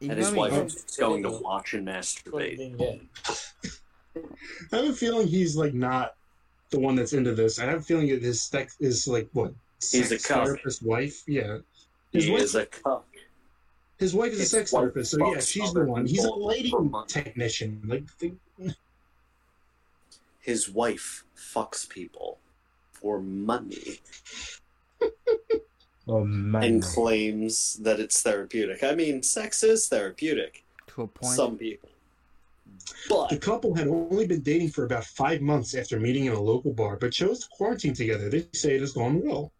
[0.00, 3.00] You And his know what I wife is going to watch and masturbate.
[4.72, 6.14] I have a feeling he's like not
[6.70, 7.58] the one that's into this.
[7.58, 9.52] I have a feeling that his sex is like what?
[9.90, 11.22] He's a therapist wife.
[11.26, 11.58] Yeah,
[12.12, 12.42] his He wife.
[12.42, 13.06] is a cuck.
[13.98, 15.12] his wife is a sex wife therapist.
[15.12, 16.06] So yeah, she's the one.
[16.06, 17.80] He's a people lighting technician.
[17.86, 18.32] Like the,
[20.48, 22.38] His wife fucks people
[22.92, 24.00] for money
[26.08, 26.64] Oh man.
[26.64, 28.82] and claims that it's therapeutic.
[28.82, 30.64] I mean, sex is therapeutic.
[30.94, 31.34] To a point.
[31.34, 31.90] Some people.
[33.10, 36.40] But the couple had only been dating for about five months after meeting in a
[36.40, 38.30] local bar, but chose to quarantine together.
[38.30, 39.52] They say it has gone well.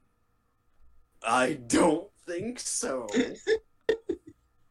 [1.23, 3.09] I don't think so.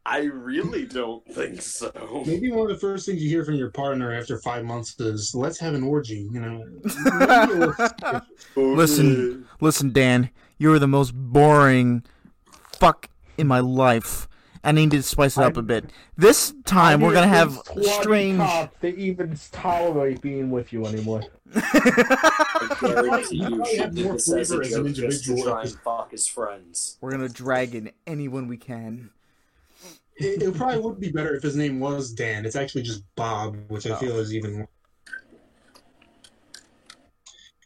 [0.09, 1.91] I really don't think so.
[2.25, 5.35] Maybe one of the first things you hear from your partner after five months is,
[5.35, 6.63] "Let's have an orgy." You know.
[7.19, 7.45] Maybe a
[8.55, 9.45] little- Listen.
[9.59, 12.03] Listen, Dan, you are the most boring
[12.79, 14.29] fuck in my life.
[14.63, 15.91] I need to spice it up a bit.
[16.17, 18.37] This time we're gonna have strange.
[18.39, 21.23] Cops to even tolerate being with you anymore.
[21.55, 24.93] I guarantee You you probably should have do more this as a flavor as an
[24.93, 26.97] joke just to try and fuck his friends.
[27.01, 29.11] We're gonna drag in anyone we can.
[30.19, 32.45] It, it probably would be better if his name was Dan.
[32.45, 33.95] It's actually just Bob, which I Oh.
[33.97, 34.53] feel is even.
[34.53, 34.69] More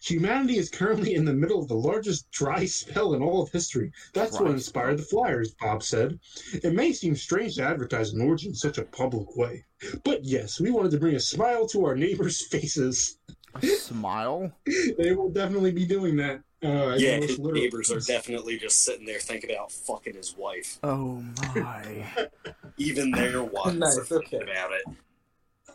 [0.03, 3.91] Humanity is currently in the middle of the largest dry spell in all of history.
[4.13, 6.19] That's what inspired the Flyers, Bob said.
[6.63, 9.63] It may seem strange to advertise an orgy in such a public way,
[10.03, 13.19] but yes, we wanted to bring a smile to our neighbors' faces.
[13.55, 14.51] A smile.
[14.97, 16.41] They will definitely be doing that.
[16.63, 20.79] Uh, Yeah, his neighbors are definitely just sitting there thinking about fucking his wife.
[20.83, 21.23] Oh
[21.55, 22.05] my.
[22.77, 24.51] Even their wives Nice, are thinking okay.
[24.51, 24.83] about it.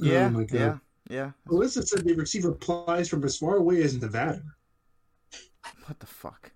[0.01, 0.27] Yeah.
[0.27, 0.59] Oh my God.
[0.59, 0.77] yeah.
[1.09, 1.31] Yeah.
[1.49, 4.43] Alyssa said they receive replies from as far away as Nevada.
[5.85, 6.51] What the fuck?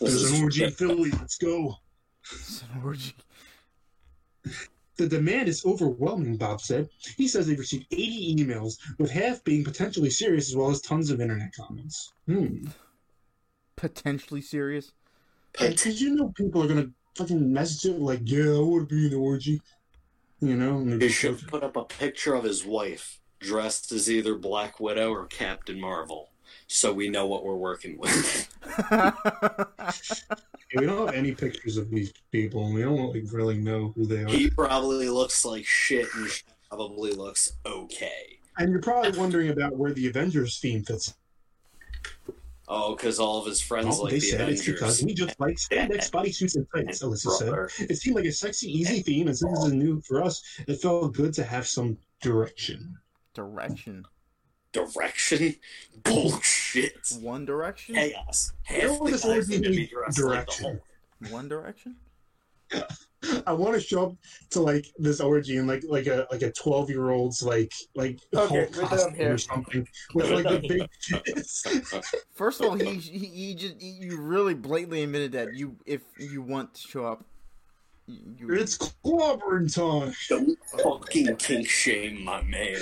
[0.00, 1.10] There's an orgy in Philly.
[1.10, 1.76] Let's go.
[2.32, 3.14] It's an orgy.
[4.96, 6.88] The demand is overwhelming, Bob said.
[7.16, 11.10] He says they've received 80 emails, with half being potentially serious, as well as tons
[11.10, 12.12] of internet comments.
[12.26, 12.66] Hmm.
[13.76, 14.92] Potentially serious.
[15.60, 18.94] And did you know people are gonna fucking message it like, "Yeah, I want to
[18.94, 19.60] be in an orgy,"
[20.40, 20.78] you know?
[20.78, 24.80] And they're He should put up a picture of his wife dressed as either Black
[24.80, 26.30] Widow or Captain Marvel,
[26.74, 28.48] so we know what we're working with.
[30.76, 34.06] We don't have any pictures of these people, and we don't like really know who
[34.06, 34.28] they are.
[34.28, 38.40] he probably looks like shit, and she probably looks okay.
[38.58, 41.14] And you're probably wondering about where the Avengers theme fits.
[42.66, 45.38] Oh, because all of his friends Oh, like they the said it's because we just
[45.38, 47.04] like spandex bodysuits and tights.
[47.04, 47.50] Alyssa said.
[47.50, 47.70] Brother.
[47.78, 50.80] It seemed like a sexy, easy theme, and since this is new for us, it
[50.80, 52.98] felt good to have some direction.
[53.32, 54.04] Direction.
[54.74, 55.54] Direction?
[56.02, 56.94] Bullshit.
[57.20, 57.94] One direction.
[57.94, 58.52] Chaos.
[58.70, 59.92] You know Half what the guys orgy are gonna be needs?
[59.92, 60.64] dressed like the Direction.
[61.20, 61.32] Hulk.
[61.32, 61.96] One direction.
[63.46, 64.16] I want to show up
[64.50, 68.18] to like this orgy in like like a like a twelve year old's like like
[68.34, 69.34] Okay, Hulk costume here.
[69.34, 70.88] or something with like the big
[71.24, 71.66] kids.
[72.34, 76.42] First of all, he, he he just you really blatantly admitted that you if you
[76.42, 77.24] want to show up,
[78.06, 80.12] you, you it's clobbering time.
[80.28, 82.76] Don't fucking kink shame my man.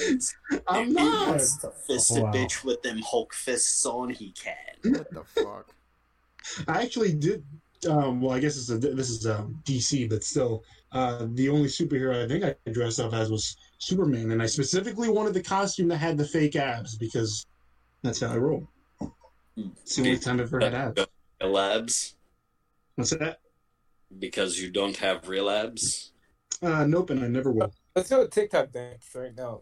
[0.69, 1.29] I'm if he not.
[1.29, 2.33] wants to fist a Wow.
[2.33, 4.93] bitch with them Hulk fists on, he can.
[4.93, 5.67] what the fuck?
[6.69, 7.45] I actually did.
[7.89, 10.63] Um, well, I guess it's a, this is um, DC, but still,
[10.93, 15.09] uh, the only superhero I think I dressed up as was Superman, and I specifically
[15.09, 17.45] wanted the costume that had the fake abs because
[18.03, 18.69] that's how I roll.
[19.57, 21.07] It's the only time I've ever had abs.
[21.43, 22.15] Labs?
[22.95, 23.39] What's that?
[24.19, 26.13] Because you don't have real abs?
[26.63, 27.73] Uh, nope, and I never will.
[27.97, 29.61] Let's do a TikTok dance right now.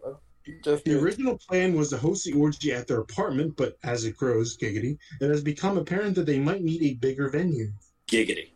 [0.63, 4.17] Just The original plan was to host the orgy at their apartment, but as it
[4.17, 7.71] grows, giggity, it has become apparent that they might need a bigger venue.
[8.07, 8.49] Giggity.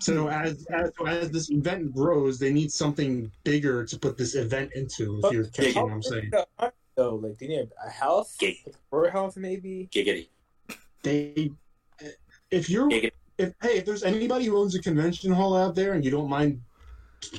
[0.00, 4.34] So as as, so as this event grows, they need something bigger to put this
[4.34, 5.16] event into.
[5.16, 7.90] If But you're catching what I'm saying, the art, though, like, do you need a
[7.90, 8.36] house?
[8.38, 8.56] Gig.
[8.64, 9.88] Like a warehouse, maybe?
[9.92, 10.28] Giggity.
[11.02, 11.50] they
[12.50, 13.12] if you're Giggity.
[13.40, 16.28] If hey if there's anybody who owns a convention hall out there and you don't
[16.28, 16.60] mind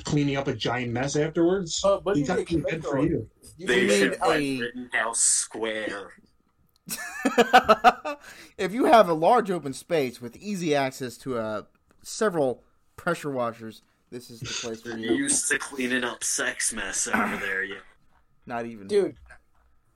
[0.04, 3.02] cleaning up a giant mess afterwards, Uh, what do you you got think an for
[3.02, 3.28] you.
[3.58, 6.12] You They made should write a- Rittenhouse Square.
[8.58, 11.62] if you have a large open space with easy access to uh,
[12.02, 12.62] several
[12.96, 15.24] pressure washers, this is the place for You're you.
[15.24, 17.76] used to cleaning up sex mess over there, yeah.
[18.46, 18.86] Not even.
[18.88, 19.16] Dude,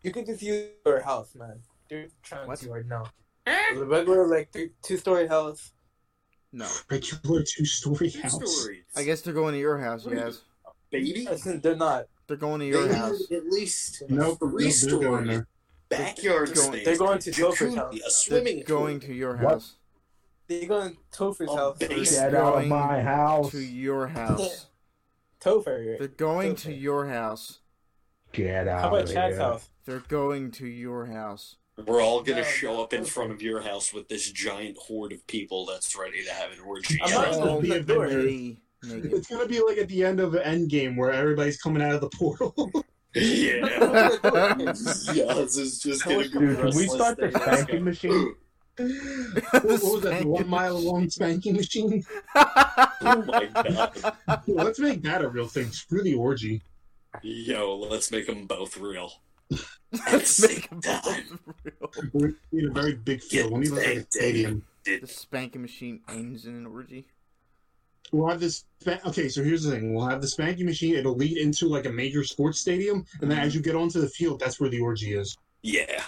[0.02, 1.60] you can just use your house, man.
[1.88, 2.58] Dude, trying What?
[2.60, 3.04] to right now.
[3.74, 5.72] The regular, like, two story house.
[6.56, 6.66] No.
[6.90, 8.32] Regular two-story Two house.
[8.56, 8.84] stories.
[8.96, 10.40] I guess they're going to your house, yes.
[10.90, 11.26] baby.
[11.28, 12.06] Listen, they're not.
[12.26, 13.30] They're going to your They house.
[13.30, 15.28] at least Nope, three nope, they're going stories.
[15.28, 15.46] there.
[15.90, 16.84] Backyard They're going- space.
[16.86, 18.26] they're going to Topher's house.
[18.26, 19.52] A They're going to your What?
[19.52, 19.74] house.
[20.48, 21.78] They're going to Topher's A house.
[21.78, 23.50] base- Get out of my house.
[23.50, 24.66] To your house.
[25.40, 25.98] Topher.
[25.98, 27.58] They're going to your house.
[28.32, 28.82] Get out of house.
[28.82, 29.68] How about Chad's house?
[29.84, 31.56] They're going to your house.
[31.84, 33.10] We're all gonna No, show no, up in okay.
[33.10, 36.60] front of your house with this giant horde of people that's ready to have an
[36.60, 36.98] orgy.
[37.02, 38.08] I'm not gonna oh, open the door.
[38.82, 42.00] It's gonna be like at the end of an Endgame where everybody's coming out of
[42.00, 42.54] the portal.
[43.14, 44.08] yeah.
[45.12, 48.34] Yaz is just How gonna much- go Dude, can we start the spanking machine?
[48.76, 50.22] what, what was that?
[50.22, 52.04] The one mile long spanking machine?
[52.34, 54.16] Oh my god.
[54.46, 55.70] Let's make that a real thing.
[55.72, 56.62] Screw the orgy.
[57.22, 59.12] Yo, let's make them both real.
[60.12, 61.02] Let's make them Time.
[61.80, 62.10] both real.
[62.52, 63.52] We need a very big field.
[63.52, 64.64] We need like a stadium.
[64.84, 67.06] The spanking machine ends in an orgy.
[68.12, 68.64] We'll have this.
[68.80, 69.94] spa- Okay, so here's the thing.
[69.94, 70.94] We'll have the spanking machine.
[70.94, 73.58] It'll lead into like a major sports stadium, and then as mm-hmm.
[73.58, 75.36] you get onto the field, that's where the orgy is.
[75.62, 76.02] Yeah.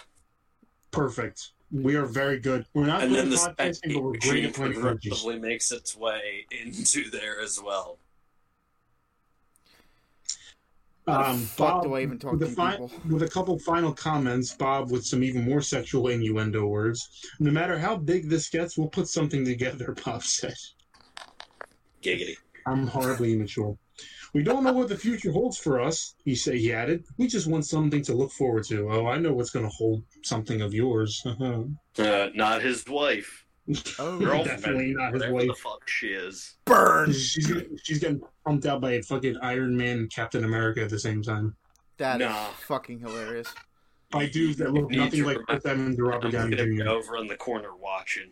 [0.91, 1.53] Perfect.
[1.71, 2.67] We are very good.
[2.73, 5.27] We're not And good then the podcasting, spanking but we're great machine at playing orgies.
[5.41, 7.99] makes its way into there as well.
[10.98, 12.93] How the Um, fuck Bob, do I even talk with to a fi- people?
[13.09, 17.09] with a couple final comments, Bob, with some even more sexual innuendo words.
[17.41, 19.95] No matter how big this gets, we'll put something together.
[20.05, 20.55] Bob said.
[22.03, 22.37] Giggity.
[22.67, 23.77] I'm horribly immature.
[24.35, 26.57] We don't know what the future holds for us, he said.
[26.57, 27.05] He added.
[27.17, 28.89] We just want something to look forward to.
[28.91, 31.25] Oh, I know what's going to hold something of yours.
[31.99, 33.45] Uh, not his wife.
[33.99, 34.45] Oh, Girlfriend.
[34.47, 35.47] Definitely not his wife.
[35.49, 36.57] the fuck she is.
[36.65, 37.13] burn!
[37.13, 40.99] she's getting, she's getting pumped out by fucking Iron Man and Captain America at the
[40.99, 41.55] same time.
[41.99, 42.47] That is Nah.
[42.67, 43.53] fucking hilarious.
[44.11, 46.89] By dudes that look nothing like remember- Chris Evans or Robert Downey gonna Jr.
[46.89, 48.31] over in the corner watching.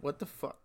[0.00, 0.58] What the fuck?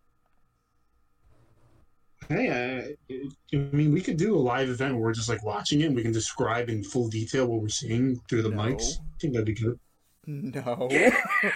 [2.29, 3.13] Hey, uh,
[3.53, 5.95] I mean, we could do a live event where we're just like watching it and
[5.95, 8.57] we can describe in full detail what we're seeing through the No.
[8.57, 8.93] mics.
[8.99, 9.77] I think that'd be good.
[10.25, 10.89] No.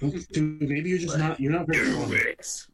[0.00, 2.16] Dude, maybe you're just not, you're not very Do funny.
[2.16, 2.66] it.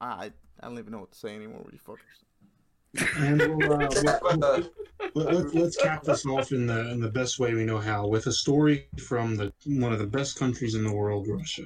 [0.00, 0.30] I
[0.60, 2.24] I don't even know what to say anymore with you fuckers.
[3.18, 3.88] And we'll, uh,
[4.22, 4.70] But,
[5.14, 8.06] Let, let, let's cap this off in the in the best way we know how
[8.06, 11.64] with a story from the one of the best countries in the world, Russia.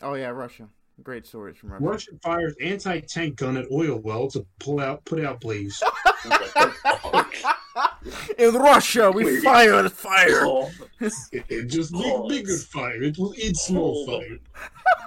[0.00, 0.68] Oh yeah, Russia.
[1.02, 1.84] Great stories from Russia.
[1.84, 5.80] Russia fires anti-tank gun at oil well to pull out put out blaze.
[8.02, 8.38] What the fuck?
[8.40, 9.42] In Russia, we Wait.
[9.42, 10.44] fire fire.
[10.44, 13.02] Oh, It, it just big, Oh, bigger fire.
[13.02, 14.20] It was it's small Oh.
[14.20, 14.38] fire.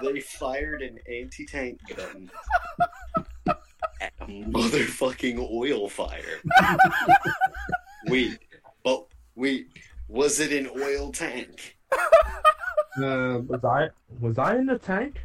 [0.02, 2.30] they fired an anti-tank gun
[4.00, 6.40] at a motherfucking oil fire.
[8.06, 8.38] wait,
[8.84, 9.68] but wait,
[10.08, 11.76] was it an oil tank?
[11.92, 13.88] Uh, Was I
[14.20, 15.16] was I in the tank?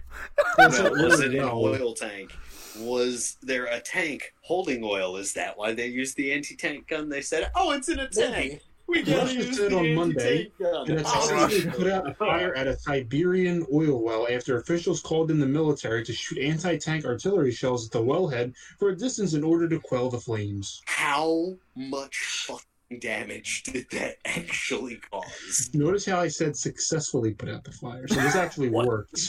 [0.57, 1.57] No, was oil it an well.
[1.65, 2.31] oil tank?
[2.79, 5.17] Was there a tank holding oil?
[5.17, 7.09] Is that why they used the anti-tank gun?
[7.09, 8.35] They said, "Oh, it's in a tank.
[8.35, 8.61] maybe.
[8.87, 12.77] We gotta use the on Monday gun." It Oh, put out a fire at a
[12.77, 17.91] Siberian oil well after officials called in the military to shoot anti-tank artillery shells at
[17.91, 20.81] the wellhead for a distance in order to quell the flames.
[20.85, 25.69] How much fucking damage did that actually cause?
[25.73, 28.07] Notice how I said successfully put out the fire.
[28.07, 29.19] So this actually worked.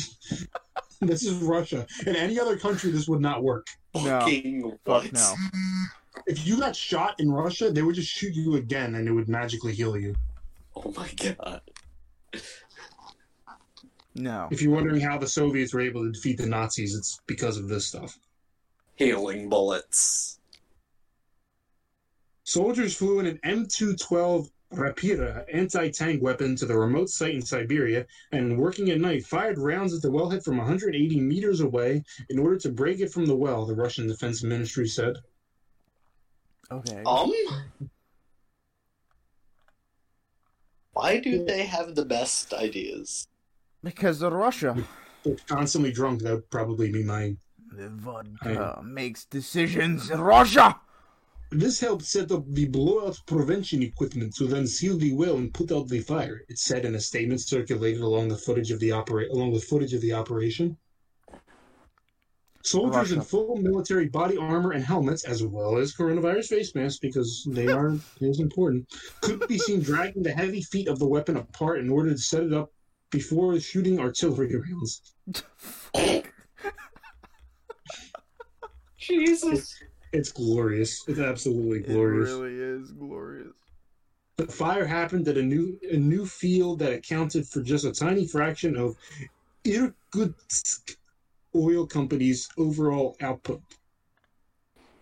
[1.06, 1.84] this is Russia.
[2.06, 3.66] In any other country, this would not work.
[3.94, 4.02] No.
[4.02, 5.02] Fucking what?
[5.02, 5.34] Fuck no.
[6.26, 9.28] If you got shot in Russia, they would just shoot you again and it would
[9.28, 10.14] magically heal you.
[10.76, 11.60] Oh my god.
[14.14, 14.46] No.
[14.52, 17.68] If you're wondering how the Soviets were able to defeat the Nazis, it's because of
[17.68, 18.18] this stuff.
[18.94, 20.38] Healing bullets.
[22.44, 28.58] Soldiers flew in an MT-12 Rapira anti-tank weapon to the remote site in Siberia and,
[28.58, 32.70] working at night, fired rounds at the wellhead from 180 meters away in order to
[32.70, 35.16] break it from the well, the Russian Defense Ministry said.
[36.70, 37.02] Okay.
[37.04, 37.32] Um?
[40.92, 43.28] Why do they have the best ideas?
[43.82, 44.76] Because of Russia.
[45.24, 47.36] They're constantly drunk, that would probably be my...
[47.74, 50.78] The vodka makes decisions in Russia.
[51.54, 55.70] This helped set up the blowout prevention equipment to then seal the well and put
[55.70, 59.30] out the fire, it said in a statement circulated along the footage of the opera-
[59.30, 60.78] along with footage of the operation.
[62.64, 67.46] Soldiers in full military body armor and helmets, as well as coronavirus face masks, because
[67.50, 68.88] they are is important,
[69.20, 72.44] could be seen dragging the heavy feet of the weapon apart in order to set
[72.44, 72.72] it up
[73.10, 75.14] before shooting artillery rounds.
[78.96, 79.82] Jesus.
[80.12, 81.02] It's glorious.
[81.08, 82.30] It's absolutely glorious.
[82.30, 83.52] It really is glorious.
[84.36, 88.26] The fire happened at a new a new field that accounted for just a tiny
[88.26, 88.96] fraction of
[89.64, 90.96] Irkutsk
[91.54, 93.62] Oil Company's overall output.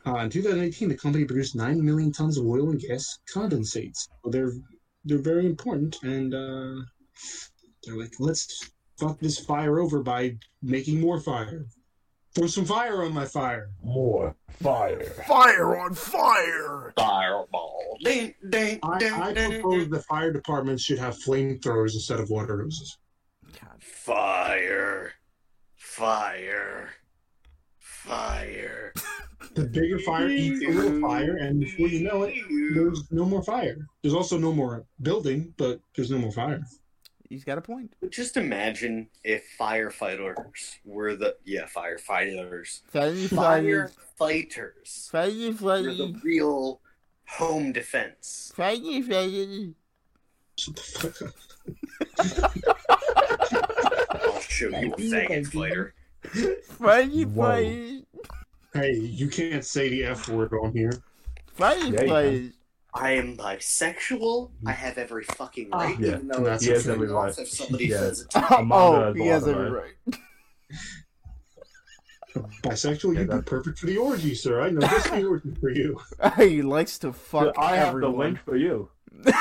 [0.06, 4.08] Uh, in 2018, the company produced nine million tons of oil and gas condensates.
[4.24, 4.52] They're
[5.04, 6.82] they're very important, and uh,
[7.82, 11.66] they're like, let's fuck this fire over by making more fire.
[12.34, 13.70] Throw some fire on my fire.
[13.82, 15.02] More fire.
[15.26, 16.92] Fire on fire!
[16.96, 17.96] Fireball.
[18.04, 19.90] Ding, ding, I, ding, I ding, propose ding.
[19.90, 22.98] the fire department should have flamethrowers instead of water hoses.
[23.60, 23.82] God.
[23.82, 25.12] Fire.
[25.76, 26.90] Fire.
[27.78, 28.92] Fire.
[29.54, 32.34] The bigger fire eats the little fire, and before you know it,
[32.72, 33.76] there's no more fire.
[34.00, 36.60] There's also no more building, but there's no more fire.
[37.30, 37.94] He's got a point.
[38.10, 45.30] Just imagine if firefighters were the yeah firefighters Fire, fire, firefighters fire,
[45.62, 46.80] were the real
[47.28, 48.52] home defense.
[48.56, 49.68] fire, fire.
[50.58, 51.34] Shut the fuck up.
[54.26, 55.94] I'll show you a faggot fighter.
[56.64, 58.02] Fire,
[58.74, 61.00] Hey, you can't say the F word on here.
[61.54, 62.42] fire, Yeah, you fire.
[62.92, 64.50] I am bisexual.
[64.66, 65.78] I have every fucking ah.
[65.78, 66.08] right, Yeah.
[66.14, 67.36] even though That's it's He has every right.
[67.38, 67.98] if somebody Yeah.
[67.98, 68.30] says it.
[68.30, 68.46] to me.
[68.72, 69.94] Oh, us, he has a lot of every right.
[72.62, 74.60] Bisexual, Yeah, you'd be perfect for the orgy, sir.
[74.60, 76.00] I know this the orgy for you.
[76.36, 78.88] he likes to fuck I have the link for you.
[79.26, 79.32] I'm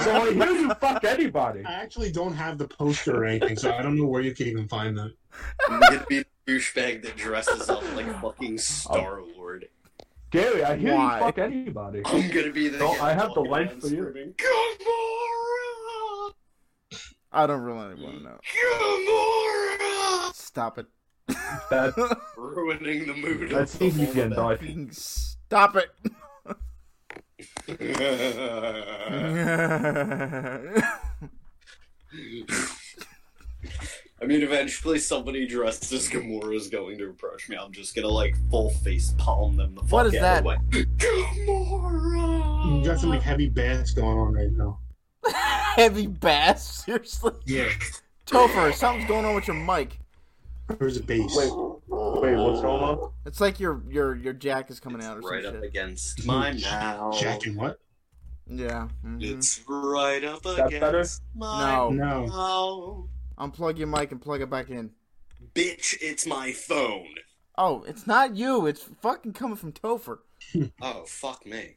[0.00, 1.64] So gonna- you you fuck anybody.
[1.64, 4.46] I actually don't have the poster or anything, so I don't know where you can
[4.48, 5.12] even find that.
[5.68, 8.56] I'm gonna be the douchebag that dresses up like fucking oh.
[8.58, 9.35] Star Lord.
[10.36, 11.18] Gary, I hear Why?
[11.18, 12.02] you fuck anybody.
[12.04, 12.76] I'm gonna be the.
[12.76, 14.34] No, I have the life for you.
[14.36, 16.34] Gamora!
[17.32, 18.38] I don't really want to know.
[18.68, 20.34] Gamora!
[20.34, 20.86] Stop it.
[21.70, 21.94] That
[22.36, 24.58] Ruining the mood That's of the easy whole again, dog.
[24.58, 25.88] Fucking Stop it.
[34.20, 37.56] I mean, eventually somebody dressed as Gamora is going to approach me.
[37.56, 40.38] I'm just gonna like full face palm them the fuck What is out that?
[40.38, 40.84] of the way.
[40.96, 42.78] Gamora!
[42.78, 44.78] You got some like, heavy bass going on right now.
[45.76, 46.84] Heavy bass?
[46.84, 47.32] Seriously?
[47.44, 47.68] Yeah.
[48.26, 49.98] Topher, something's going on with your mic.
[50.78, 51.36] There's a bass.
[51.36, 51.52] wait,
[51.88, 53.10] wait, what's going on?
[53.26, 55.64] It's like your your your jack is coming out or some right up shit.
[55.64, 57.20] against my mouth.
[57.20, 57.78] Jacking what?
[58.48, 58.88] Yeah.
[59.04, 59.22] mhm.
[59.22, 61.04] It's right up That against better?
[61.34, 61.90] my No.
[61.90, 62.26] No.
[62.26, 63.08] mouth.
[63.38, 64.90] Unplug your mic and plug it back in.
[65.54, 67.06] Bitch, it's my phone.
[67.58, 68.66] Oh, it's not you.
[68.66, 70.18] It's fucking coming from Topher.
[70.82, 71.76] Oh, fuck me.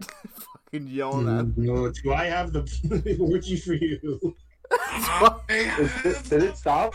[0.00, 1.44] Fucking yelling at.
[1.46, 3.98] Mm, No, do I have the orgy for you?
[5.50, 6.94] Is it, did it stop?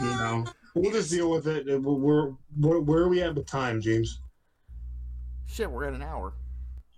[0.00, 0.44] No.
[0.74, 1.64] We'll just deal with it.
[1.82, 4.20] We're, where, where are we at with time, James?
[5.46, 6.34] Shit, we're at an hour.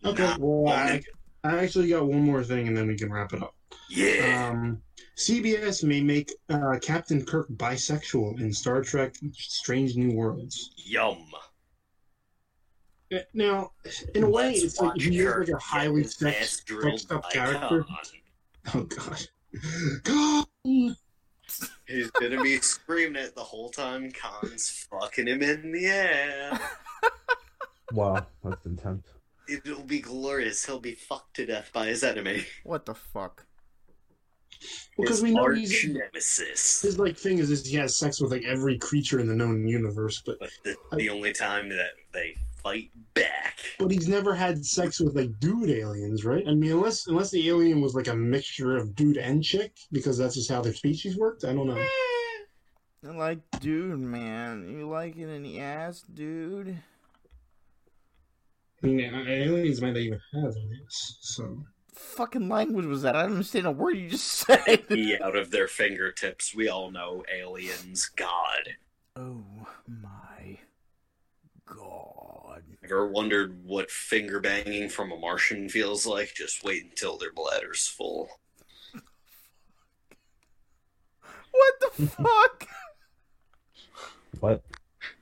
[0.05, 0.35] Okay.
[0.39, 1.01] Well, I,
[1.45, 3.55] I actually got one more thing, and then we can wrap it up.
[3.89, 4.51] Yeah.
[4.53, 4.83] Um,
[5.17, 10.73] CBS may make uh, Captain Kirk bisexual in Star Trek: Strange New Worlds.
[10.77, 11.25] Yum.
[13.13, 13.73] Uh, Now,
[14.15, 17.01] in a way, Let's it's like watch he is Kirk like a highly his sex-drilled
[17.01, 17.85] sexed up character.
[17.85, 17.97] Khan.
[18.75, 19.27] Oh God.
[20.03, 20.97] God.
[21.87, 26.61] He's gonna be screaming it the whole time Khan's fucking him in the air.
[27.93, 29.07] Wow, that's intense.
[29.49, 30.65] It'll be glorious.
[30.65, 32.45] He'll be fucked to death by his enemy.
[32.65, 33.47] What the fuck?
[34.97, 36.83] Because his we know he's nemesis.
[36.83, 39.67] his like thing is, is he has sex with like every creature in the known
[39.67, 43.59] universe, but But the, the only time that they fight back.
[43.79, 46.45] but he's never had sex with like dude aliens, right?
[46.49, 50.17] I mean, unless unless the alien was like a mixture of dude and chick, because
[50.17, 51.45] that's just how their species worked.
[51.45, 51.87] I don't know.
[53.03, 56.79] They're like, dude, man, you like it in the ass, dude?
[58.83, 61.59] I mean, aliens might not even have aliens, so
[61.95, 63.15] Fucking language was that?
[63.15, 64.89] I don't understand a word you just said.
[64.89, 66.55] Be out of their fingertips.
[66.55, 68.11] We all know aliens.
[68.17, 68.77] God.
[69.17, 69.45] Oh
[69.87, 70.59] my
[71.67, 72.63] god.
[72.85, 76.35] Ever wondered what finger banging from a Martian feels like?
[76.35, 78.29] Just wait until their bladder's full.
[81.53, 82.69] What the fuck?
[84.41, 84.63] What?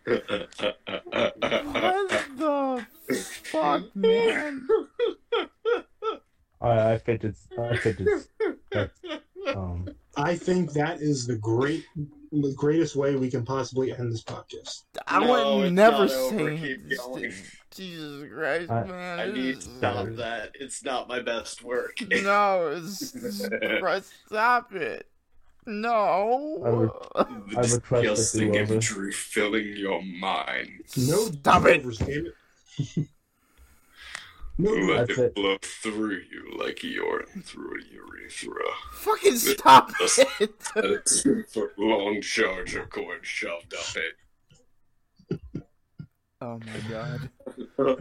[0.04, 0.30] What
[2.38, 2.86] the
[3.44, 4.66] fuck, man?
[6.62, 7.46] I, I think it's.
[7.58, 7.98] I think.
[8.70, 8.98] That's,
[9.56, 9.88] um.
[10.16, 11.84] I think that is the great
[12.32, 14.82] the greatest way we can possibly end this podcast.
[15.06, 16.76] I No, would never not say.
[17.70, 19.20] Jesus Christ, I- man!
[19.20, 20.50] I need to is- stop that.
[20.60, 21.96] It's not my best work.
[22.10, 23.16] No, it's,
[23.80, 25.06] Christ, stop it!
[25.66, 27.00] No.
[27.16, 28.78] I request that you over.
[28.80, 30.68] truth filling your mind.
[30.96, 31.82] No Stop it.
[31.98, 32.26] damn
[32.98, 33.08] it.
[34.58, 35.34] no, Let That's it it.
[35.34, 38.64] flow through you like urine through a urethra.
[38.92, 40.52] Fucking stop That's- it!
[40.76, 45.62] A two foot long charger cord shoved up it.
[46.40, 47.30] oh my god.
[47.78, 47.96] oh,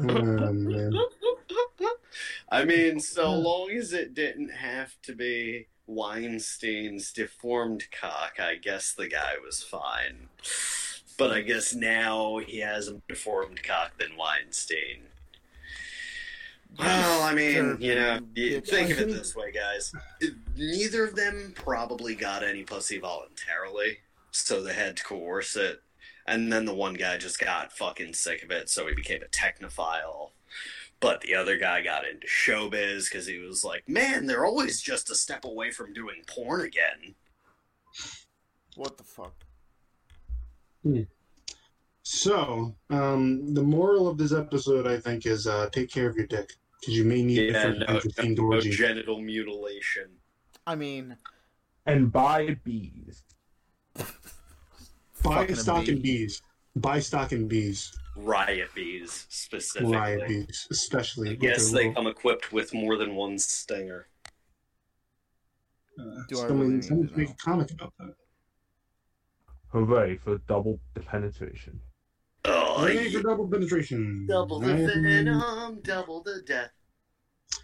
[0.53, 0.93] man.
[2.51, 8.91] I mean, so long as it didn't have to be Weinstein's deformed cock, I guess
[8.93, 10.27] the guy was fine.
[11.17, 15.03] But I guess now he has a deformed cock than Weinstein.
[16.79, 19.91] Well, I mean, you know, you think of it this way, guys.
[20.55, 23.97] Neither of them probably got any pussy voluntarily,
[24.31, 25.81] so they had to coerce it.
[26.27, 29.27] And then the one guy just got fucking sick of it, so he became a
[29.27, 30.31] technophile.
[30.99, 35.09] But the other guy got into showbiz because he was like, man, they're always just
[35.09, 37.15] a step away from doing porn again.
[38.75, 39.33] What the fuck?
[42.03, 46.27] So, um, the moral of this episode, I think, is uh, take care of your
[46.27, 46.51] dick
[46.81, 48.71] because you may need it Yeah, for no, the themed no orgy.
[48.71, 50.09] genital mutilation.
[50.65, 51.15] I mean,
[51.85, 53.23] And buy bees.
[55.23, 55.91] Buy a stock bee.
[55.93, 56.41] and bees.
[56.75, 57.95] Buy stock and bees.
[58.15, 59.95] Riot bees, specifically.
[59.95, 61.29] Riot bees, especially.
[61.29, 64.07] I with guess their they little- come equipped with more than one stinger.
[65.99, 68.15] uh, Do I someone, really need someone make a comic about that.
[69.69, 71.79] Hooray for double penetration.
[72.45, 73.19] Oh, Hooray yeah.
[73.19, 74.25] for double penetration.
[74.27, 76.71] double the And venom, double the death.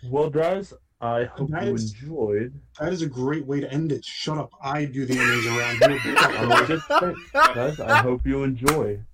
[0.06, 2.60] Well, guys, I hope That you is- enjoyed.
[2.80, 4.04] That is a great way to end it.
[4.06, 4.52] Shut up.
[4.62, 6.16] I do the endings around here.
[6.18, 9.00] I'm just saying, guys, I hope you enjoy.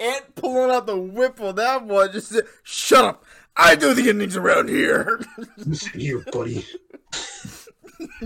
[0.00, 3.24] Ant pulling out the whip on that one just said, Shut up!
[3.56, 5.20] I do the endings around here!
[5.56, 6.66] Listen here, buddy.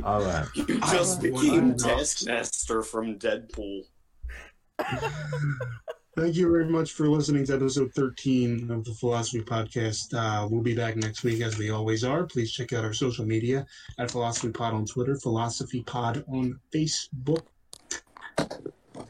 [0.02, 0.46] All right.
[0.54, 1.84] You just became want to.
[1.84, 3.82] Taskmaster from Deadpool.
[6.16, 10.12] Thank you very much for listening to episode 13 of the Philasophy Podcast.
[10.14, 12.24] Uh, we'll be back next week as we always are.
[12.24, 13.64] Please check out our social media
[13.98, 17.42] at Philasophy Pod on Twitter, Philasophy Pod on Facebook.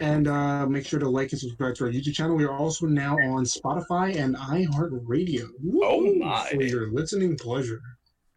[0.00, 2.36] And uh, make sure to like and subscribe to our YouTube channel.
[2.36, 5.48] We are also now on Spotify and iHeartRadio.
[5.82, 6.50] Oh, my.
[6.50, 7.80] For your listening pleasure.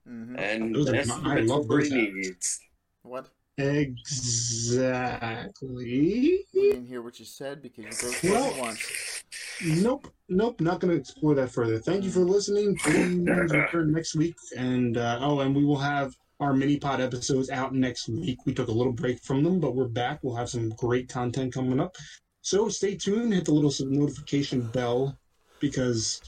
[0.07, 2.13] hmm And Those are my- I love what those apps.
[2.13, 2.59] needs.
[3.03, 3.27] What?
[3.57, 5.43] Exactly.
[5.71, 9.23] We didn't hear what you said because you broke it once.
[9.63, 11.77] Nope, nope, not going to explore that further.
[11.79, 12.75] Thank you for listening.
[12.77, 17.49] Please return next week, and uh, oh, and we will have our mini pod episodes
[17.51, 18.39] out next week.
[18.45, 20.19] We took a little break from them, but we're back.
[20.23, 21.95] We'll have some great content coming up.
[22.41, 23.33] So stay tuned.
[23.33, 25.17] Hit the little notification bell
[25.61, 26.21] because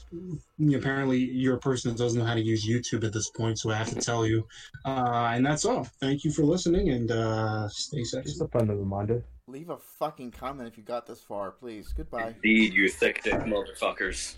[0.74, 3.58] apparently you're a person that doesn't know how to use YouTube at this point.
[3.58, 4.46] So I have to tell you.
[4.86, 5.84] Uh, and that's all.
[6.00, 8.30] Thank you for listening, and uh, stay sexy.
[8.30, 9.22] Just a friendly reminder.
[9.46, 11.92] Leave a fucking comment if you got this far, please.
[11.94, 12.34] Goodbye.
[12.42, 14.36] Indeed, you thick dick motherfuckers.